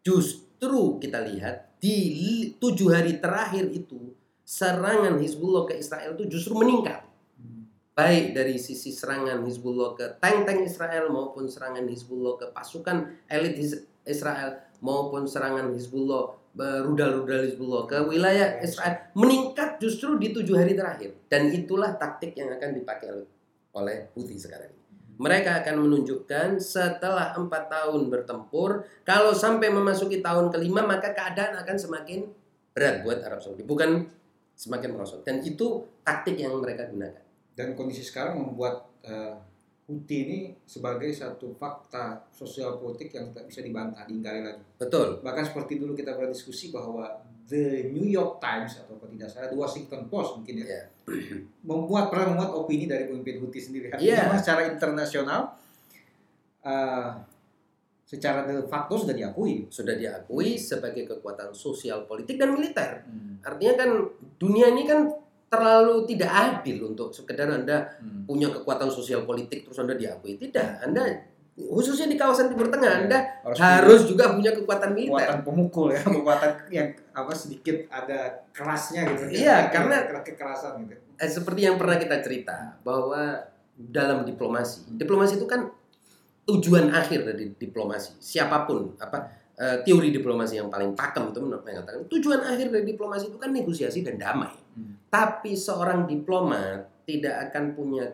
Justru 0.00 0.96
kita 0.96 1.20
lihat 1.20 1.76
di 1.76 2.48
tujuh 2.56 2.88
hari 2.96 3.20
terakhir 3.20 3.68
itu 3.68 4.15
serangan 4.46 5.18
Hizbullah 5.18 5.66
ke 5.66 5.74
Israel 5.82 6.14
itu 6.14 6.38
justru 6.38 6.54
meningkat. 6.54 7.02
Baik 7.96 8.36
dari 8.36 8.60
sisi 8.62 8.94
serangan 8.94 9.42
Hizbullah 9.42 9.98
ke 9.98 10.20
tank-tank 10.22 10.62
Israel 10.62 11.10
maupun 11.10 11.50
serangan 11.50 11.82
Hizbullah 11.82 12.38
ke 12.38 12.46
pasukan 12.54 13.26
elit 13.26 13.58
Israel 14.06 14.62
maupun 14.78 15.26
serangan 15.26 15.74
Hizbullah 15.74 16.30
rudal-rudal 16.56 17.44
Hizbullah 17.50 17.84
ke 17.84 17.98
wilayah 18.06 18.60
Israel 18.62 19.12
meningkat 19.16 19.76
justru 19.82 20.16
di 20.16 20.32
tujuh 20.32 20.56
hari 20.56 20.72
terakhir 20.72 21.12
dan 21.28 21.52
itulah 21.52 21.96
taktik 21.96 22.36
yang 22.36 22.52
akan 22.54 22.70
dipakai 22.76 23.08
oleh- 23.76 24.08
Houthi 24.16 24.40
sekarang 24.40 24.72
ini. 24.72 24.84
Mereka 25.16 25.64
akan 25.64 25.84
menunjukkan 25.84 26.60
setelah 26.60 27.36
empat 27.36 27.72
tahun 27.72 28.08
bertempur, 28.12 28.84
kalau 29.04 29.32
sampai 29.32 29.72
memasuki 29.72 30.20
tahun 30.20 30.52
kelima 30.52 30.84
maka 30.84 31.12
keadaan 31.12 31.60
akan 31.60 31.76
semakin 31.76 32.28
berat 32.76 33.00
buat 33.04 33.24
Arab 33.24 33.40
Saudi, 33.40 33.64
bukan 33.64 34.08
semakin 34.56 34.96
merosot. 34.96 35.20
Dan 35.22 35.44
itu 35.44 35.84
taktik 36.00 36.40
yang 36.40 36.56
mereka 36.56 36.88
gunakan. 36.88 37.22
Dan 37.52 37.76
kondisi 37.76 38.00
sekarang 38.00 38.40
membuat 38.40 38.88
eh, 39.04 39.36
Houthi 39.86 40.16
ini 40.26 40.38
sebagai 40.66 41.14
satu 41.14 41.54
fakta 41.54 42.26
sosial 42.34 42.74
politik 42.82 43.14
yang 43.14 43.30
tak 43.30 43.46
bisa 43.46 43.62
dibantah, 43.62 44.02
diingkari 44.02 44.42
lagi. 44.42 44.58
Betul. 44.82 45.22
Bahkan 45.22 45.54
seperti 45.54 45.78
dulu 45.78 45.94
kita 45.94 46.18
berdiskusi 46.18 46.74
bahwa 46.74 47.06
The 47.46 47.94
New 47.94 48.10
York 48.10 48.42
Times 48.42 48.82
atau 48.82 48.98
kalau 48.98 49.14
tidak 49.14 49.30
salah 49.30 49.46
The 49.46 49.54
Washington 49.54 50.10
Post 50.10 50.42
mungkin 50.42 50.58
ya 50.58 50.66
Ya. 50.66 50.82
membuat 51.70 52.10
pernah 52.10 52.34
membuat 52.34 52.50
opini 52.58 52.90
dari 52.90 53.06
pemimpin 53.06 53.38
Houthi 53.38 53.62
sendiri. 53.62 53.94
Iya. 53.94 54.26
Artinya 54.26 54.38
secara 54.42 54.60
internasional 54.66 55.40
eh, 56.66 57.10
secara 58.06 58.46
de 58.46 58.62
facto 58.64 58.94
sudah 58.96 59.10
diakui. 59.12 59.66
Sudah 59.66 59.92
diakui 59.92 60.54
sebagai 60.54 61.02
kekuatan 61.04 61.50
sosial, 61.50 62.06
politik 62.06 62.38
dan 62.38 62.54
militer. 62.54 63.02
Artinya 63.42 63.74
kan 63.76 63.90
dunia 64.36 64.70
ini 64.70 64.86
kan 64.86 65.10
terlalu 65.46 66.06
tidak 66.06 66.30
adil 66.30 66.88
untuk 66.88 67.10
sekedar 67.10 67.46
Anda 67.48 67.86
Hmm. 67.96 68.22
punya 68.24 68.46
kekuatan 68.48 68.86
sosial 68.88 69.22
politik 69.22 69.62
terus 69.62 69.76
Anda 69.76 69.94
diakui. 69.94 70.34
Tidak. 70.36 70.82
Anda 70.82 71.02
khususnya 71.56 72.04
di 72.04 72.14
kawasan 72.14 72.46
Timur 72.46 72.68
Tengah 72.68 72.92
Anda 73.00 73.18
Harus 73.42 73.58
harus 73.58 74.00
juga 74.04 74.28
punya 74.30 74.52
kekuatan 74.52 74.92
militer. 74.92 75.16
kekuatan 75.16 75.40
pemukul 75.42 75.88
ya, 75.88 76.02
kekuatan 76.12 76.50
yang 76.68 76.88
apa 77.10 77.32
sedikit 77.32 77.86
ada 77.88 78.18
kerasnya 78.50 79.02
gitu. 79.08 79.22
Iya, 79.32 79.70
karena- 79.70 80.04
Ke- 80.04 80.24
kekerasan 80.26 80.84
gitu. 80.84 80.94
Eh, 81.16 81.26
seperti 81.26 81.64
yang 81.64 81.74
pernah 81.74 81.96
kita 81.96 82.20
cerita 82.20 82.76
bahwa 82.82 83.40
dalam 83.72 84.22
diplomasi, 84.22 84.84
diplomasi 84.90 85.36
itu 85.36 85.46
kan 85.46 85.64
tujuan 86.46 86.94
akhir 86.94 87.26
dari 87.26 87.52
diplomasi. 87.58 88.22
Siapa 88.22 88.64
pun 88.64 88.94
apa 89.02 89.28
eh, 89.58 89.76
teori 89.82 90.14
diplomasi 90.14 90.62
yang 90.62 90.70
paling 90.70 90.94
pakem 90.94 91.34
itu 91.34 91.42
mengatakan 91.42 92.06
tujuan 92.06 92.40
akhir 92.46 92.70
dari 92.70 92.86
diplomasi 92.86 93.34
itu 93.34 93.38
kan 93.42 93.50
negosiasi 93.50 94.06
dan 94.06 94.16
damai. 94.16 94.54
Hmm. 94.78 95.02
Tapi 95.10 95.58
seorang 95.58 96.06
diplomat 96.06 97.04
tidak 97.04 97.50
akan 97.50 97.74
punya 97.74 98.06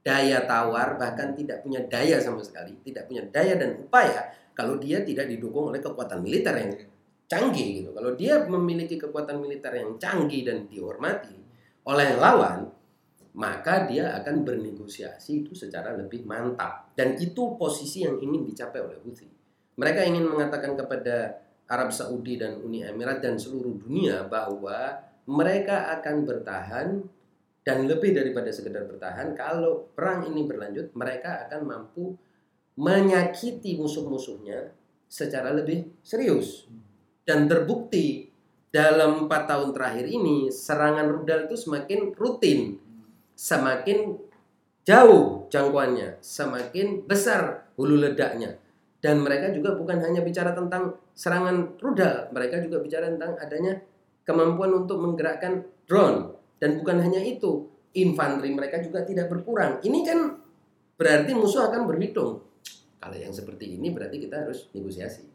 daya 0.00 0.46
tawar 0.46 0.96
bahkan 0.96 1.34
tidak 1.36 1.60
punya 1.60 1.84
daya 1.84 2.16
sama 2.22 2.40
sekali, 2.40 2.78
tidak 2.80 3.10
punya 3.10 3.26
daya 3.28 3.58
dan 3.60 3.76
upaya 3.76 4.32
kalau 4.56 4.80
dia 4.80 5.04
tidak 5.04 5.28
didukung 5.28 5.68
oleh 5.68 5.84
kekuatan 5.84 6.24
militer 6.24 6.56
yang 6.56 6.72
canggih 7.26 7.82
gitu. 7.82 7.90
Kalau 7.92 8.14
dia 8.14 8.40
memiliki 8.46 8.96
kekuatan 8.96 9.36
militer 9.42 9.74
yang 9.76 9.98
canggih 10.00 10.46
dan 10.46 10.70
dihormati 10.70 11.34
oleh 11.86 12.14
lawan, 12.16 12.70
maka 13.36 13.84
dia 13.84 14.16
akan 14.16 14.48
bernegosiasi 14.48 15.44
itu 15.44 15.52
secara 15.52 15.92
lebih 15.92 16.24
mantap. 16.24 16.96
Dan 16.96 17.20
itu 17.20 17.60
posisi 17.60 18.02
yang 18.08 18.16
ingin 18.16 18.48
dicapai 18.48 18.80
oleh 18.80 18.96
Houthi. 19.04 19.28
Mereka 19.76 20.00
ingin 20.08 20.24
mengatakan 20.24 20.72
kepada 20.72 21.36
Arab 21.68 21.92
Saudi 21.92 22.40
dan 22.40 22.56
Uni 22.64 22.80
Emirat 22.80 23.20
dan 23.20 23.36
seluruh 23.36 23.76
dunia 23.76 24.24
bahwa 24.24 25.04
mereka 25.28 25.92
akan 26.00 26.16
bertahan 26.24 26.88
dan 27.66 27.84
lebih 27.84 28.14
daripada 28.14 28.48
sekedar 28.54 28.86
bertahan 28.86 29.34
kalau 29.34 29.90
perang 29.90 30.30
ini 30.30 30.46
berlanjut 30.46 30.94
mereka 30.94 31.44
akan 31.44 31.60
mampu 31.66 32.14
menyakiti 32.78 33.74
musuh-musuhnya 33.74 34.70
secara 35.10 35.50
lebih 35.50 35.98
serius 36.06 36.70
dan 37.26 37.50
terbukti 37.50 38.30
dalam 38.70 39.26
empat 39.26 39.50
tahun 39.50 39.74
terakhir 39.74 40.06
ini 40.06 40.46
serangan 40.54 41.10
rudal 41.10 41.50
itu 41.50 41.58
semakin 41.58 42.14
rutin 42.14 42.85
semakin 43.36 44.16
jauh 44.88 45.44
jangkauannya 45.52 46.18
semakin 46.24 47.04
besar 47.04 47.68
hulu 47.76 48.00
ledaknya. 48.00 48.56
Dan 48.96 49.22
mereka 49.22 49.52
juga 49.52 49.76
bukan 49.76 50.02
hanya 50.02 50.24
bicara 50.24 50.56
tentang 50.56 50.98
serangan 51.12 51.78
rudal 51.78 52.32
mereka 52.32 52.58
juga 52.58 52.82
bicara 52.82 53.12
tentang 53.12 53.38
adanya 53.38 53.78
kemampuan 54.26 54.72
untuk 54.74 54.98
menggerakkan 54.98 55.62
drone. 55.86 56.34
Dan 56.56 56.80
bukan 56.80 57.04
hanya 57.04 57.20
itu 57.20 57.68
infanteri 57.92 58.50
mereka 58.56 58.80
juga 58.80 59.04
tidak 59.04 59.28
berkurang. 59.28 59.78
Ini 59.84 59.98
kan 60.02 60.18
berarti 60.96 61.36
musuh 61.36 61.68
akan 61.68 61.84
berhitung. 61.84 62.40
Kalau 62.96 63.14
yang 63.14 63.30
seperti 63.30 63.76
ini 63.76 63.92
berarti 63.92 64.16
kita 64.16 64.48
harus 64.48 64.72
negosiasi. 64.72 65.28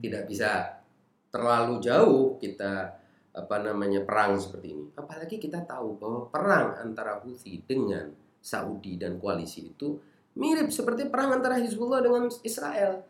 Tidak 0.00 0.24
bisa 0.24 0.80
terlalu 1.28 1.82
jauh 1.82 2.38
kita 2.40 2.99
apa 3.30 3.62
namanya 3.62 4.02
perang 4.02 4.38
seperti 4.38 4.74
ini. 4.74 4.86
Apalagi 4.98 5.38
kita 5.38 5.62
tahu 5.62 5.98
bahwa 5.98 6.20
perang 6.30 6.78
antara 6.82 7.22
Houthi 7.22 7.62
dengan 7.62 8.10
Saudi 8.40 8.98
dan 8.98 9.20
koalisi 9.22 9.70
itu 9.70 9.98
mirip 10.34 10.72
seperti 10.72 11.06
perang 11.06 11.38
antara 11.38 11.58
Hizbullah 11.62 12.02
dengan 12.02 12.26
Israel. 12.42 13.04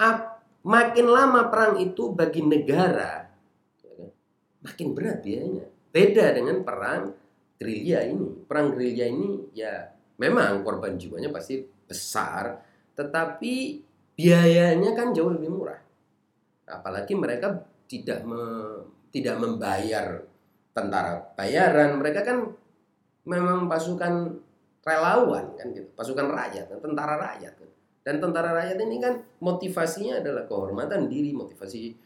Ap- 0.00 0.42
makin 0.64 1.06
lama 1.08 1.48
perang 1.48 1.78
itu 1.80 2.12
bagi 2.12 2.40
negara 2.40 3.28
ya 3.84 3.92
kan, 3.94 4.10
makin 4.64 4.88
berat 4.92 5.18
biayanya. 5.22 5.66
Beda 5.94 6.26
dengan 6.34 6.66
perang 6.66 7.14
gerilya 7.60 8.04
ini. 8.04 8.28
Perang 8.44 8.74
gerilya 8.74 9.06
ini 9.06 9.54
ya 9.54 9.86
memang 10.18 10.66
korban 10.66 10.98
jiwanya 10.98 11.30
pasti 11.30 11.62
besar, 11.62 12.58
tetapi 12.98 13.80
biayanya 14.18 14.94
kan 14.94 15.14
jauh 15.14 15.30
lebih 15.30 15.50
murah 15.50 15.84
apalagi 16.68 17.12
mereka 17.12 17.64
tidak 17.84 18.24
tidak 19.14 19.38
membayar 19.38 20.26
tentara 20.74 21.22
bayaran. 21.38 22.02
Mereka 22.02 22.26
kan 22.26 22.50
memang 23.24 23.70
pasukan 23.70 24.34
relawan 24.84 25.56
kan 25.56 25.72
gitu 25.72 25.88
pasukan 25.96 26.28
rakyat 26.28 26.68
tentara 26.78 27.16
rakyat. 27.16 27.52
Kan. 27.56 27.70
dan 28.04 28.20
tentara 28.20 28.52
rakyat 28.52 28.76
ini 28.84 29.00
kan 29.00 29.16
motivasinya 29.40 30.20
adalah 30.20 30.44
kehormatan 30.44 31.08
diri 31.08 31.32
motivasi 31.32 31.96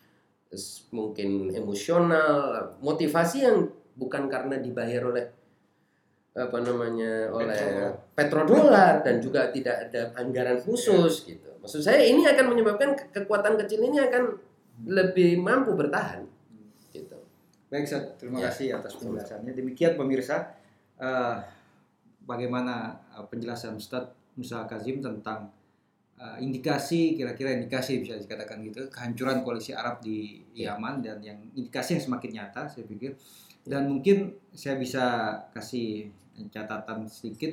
mungkin 0.95 1.51
emosional 1.51 2.71
motivasi 2.79 3.39
yang 3.43 3.67
bukan 3.99 4.31
karena 4.31 4.63
dibayar 4.63 5.11
oleh 5.11 5.27
apa 6.39 6.55
namanya 6.63 7.35
oleh 7.35 7.91
petrodolar. 8.15 9.03
dan 9.03 9.19
juga 9.19 9.51
tidak 9.51 9.91
ada 9.91 10.15
anggaran 10.15 10.63
khusus 10.63 11.27
gitu. 11.27 11.51
Maksud 11.59 11.83
saya 11.83 12.07
ini 12.07 12.23
akan 12.23 12.55
menyebabkan 12.55 12.95
ke- 12.95 13.11
kekuatan 13.11 13.59
kecil 13.59 13.83
ini 13.83 13.99
akan 13.99 14.39
lebih 14.87 15.43
mampu 15.43 15.75
bertahan 15.75 16.23
Baik, 17.69 17.85
Ustaz. 17.85 18.17
terima 18.17 18.41
Ya. 18.41 18.49
kasih 18.49 18.67
atas 18.81 18.97
penjelasannya. 18.97 19.53
Demikian 19.53 19.93
pemirsa, 20.01 20.57
eh, 20.97 21.37
bagaimana 22.25 22.97
eh, 23.13 23.25
penjelasan 23.29 23.77
Ustaz 23.77 24.09
Musa 24.41 24.65
Kazim 24.65 25.05
tentang 25.05 25.53
eh, 26.19 26.37
indikasi, 26.43 27.15
kira-kira 27.15 27.55
indikasi 27.55 28.03
bisa 28.03 28.19
dikatakan 28.19 28.59
gitu, 28.65 28.89
kehancuran 28.91 29.45
koalisi 29.47 29.71
Arab 29.77 30.03
di 30.03 30.43
Ya. 30.57 30.75
Yaman 30.75 30.99
dan 31.05 31.23
yang 31.23 31.39
indikasi 31.55 32.01
yang 32.01 32.05
semakin 32.11 32.31
nyata, 32.43 32.67
saya 32.67 32.89
pikir. 32.89 33.15
Dan 33.63 33.87
mungkin 33.87 34.35
saya 34.51 34.81
bisa 34.81 35.37
kasih 35.53 36.11
catatan 36.51 37.05
sedikit 37.07 37.53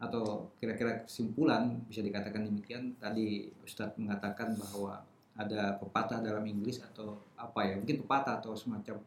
atau 0.00 0.48
kira-kira 0.56 1.04
kesimpulan 1.04 1.76
bisa 1.86 2.00
dikatakan 2.00 2.48
demikian. 2.48 2.96
Tadi 2.96 3.52
Ustadz 3.62 4.00
mengatakan 4.00 4.56
bahwa 4.56 5.04
ada 5.36 5.76
pepatah 5.76 6.24
dalam 6.24 6.42
Inggris 6.48 6.80
atau 6.80 7.20
apa 7.36 7.68
ya, 7.68 7.76
mungkin 7.76 8.00
pepatah 8.02 8.40
atau 8.40 8.56
semacam 8.56 8.98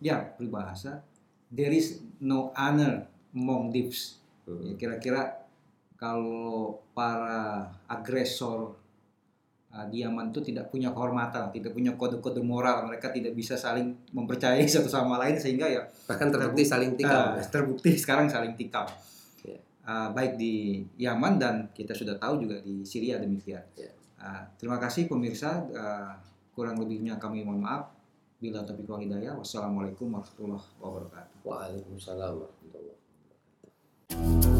ya 0.00 0.20
peribahasa 0.36 1.04
there 1.52 1.70
is 1.70 2.00
no 2.20 2.50
honor 2.56 3.06
among 3.36 3.70
thieves 3.70 4.18
ya, 4.48 4.74
kira-kira 4.74 5.46
kalau 6.00 6.80
para 6.96 7.68
agresor 7.86 8.72
uh, 9.70 9.86
di 9.92 10.02
Yaman 10.02 10.32
itu 10.32 10.40
tidak 10.40 10.72
punya 10.72 10.90
kehormatan 10.90 11.52
tidak 11.52 11.76
punya 11.76 11.94
kode-kode 11.94 12.40
moral 12.40 12.88
mereka 12.88 13.12
tidak 13.12 13.36
bisa 13.36 13.54
saling 13.54 13.94
mempercayai 14.10 14.64
satu 14.74 14.88
sama 14.88 15.20
lain 15.20 15.36
sehingga 15.36 15.68
ya 15.68 15.84
bahkan 16.08 16.32
terbukti 16.32 16.64
saling 16.64 16.96
tikam 16.96 17.36
uh, 17.36 17.44
terbukti 17.46 17.94
sekarang 17.94 18.26
saling 18.26 18.56
tikam 18.56 18.88
Ya. 19.40 19.56
Uh, 19.88 20.12
baik 20.12 20.36
di 20.36 20.84
Yaman 21.00 21.40
dan 21.40 21.72
kita 21.72 21.96
sudah 21.96 22.12
tahu 22.20 22.44
juga 22.44 22.60
di 22.60 22.84
Syria 22.84 23.16
demikian 23.16 23.64
Ya. 23.72 23.88
Uh, 24.20 24.44
terima 24.60 24.76
kasih 24.76 25.08
pemirsa. 25.08 25.64
Uh, 25.72 26.12
kurang 26.52 26.76
lebihnya 26.76 27.16
kami 27.16 27.40
mohon 27.40 27.64
maaf. 27.64 27.88
Bila 28.40 28.64
topik 28.64 28.88
wal 28.88 29.04
hidayah. 29.04 29.36
Wassalamualaikum 29.36 30.16
warahmatullahi 30.16 30.64
wabarakatuh. 30.80 31.36
Waalaikumsalam 31.44 32.40
warahmatullahi 32.40 32.96
wabarakatuh. 34.08 34.59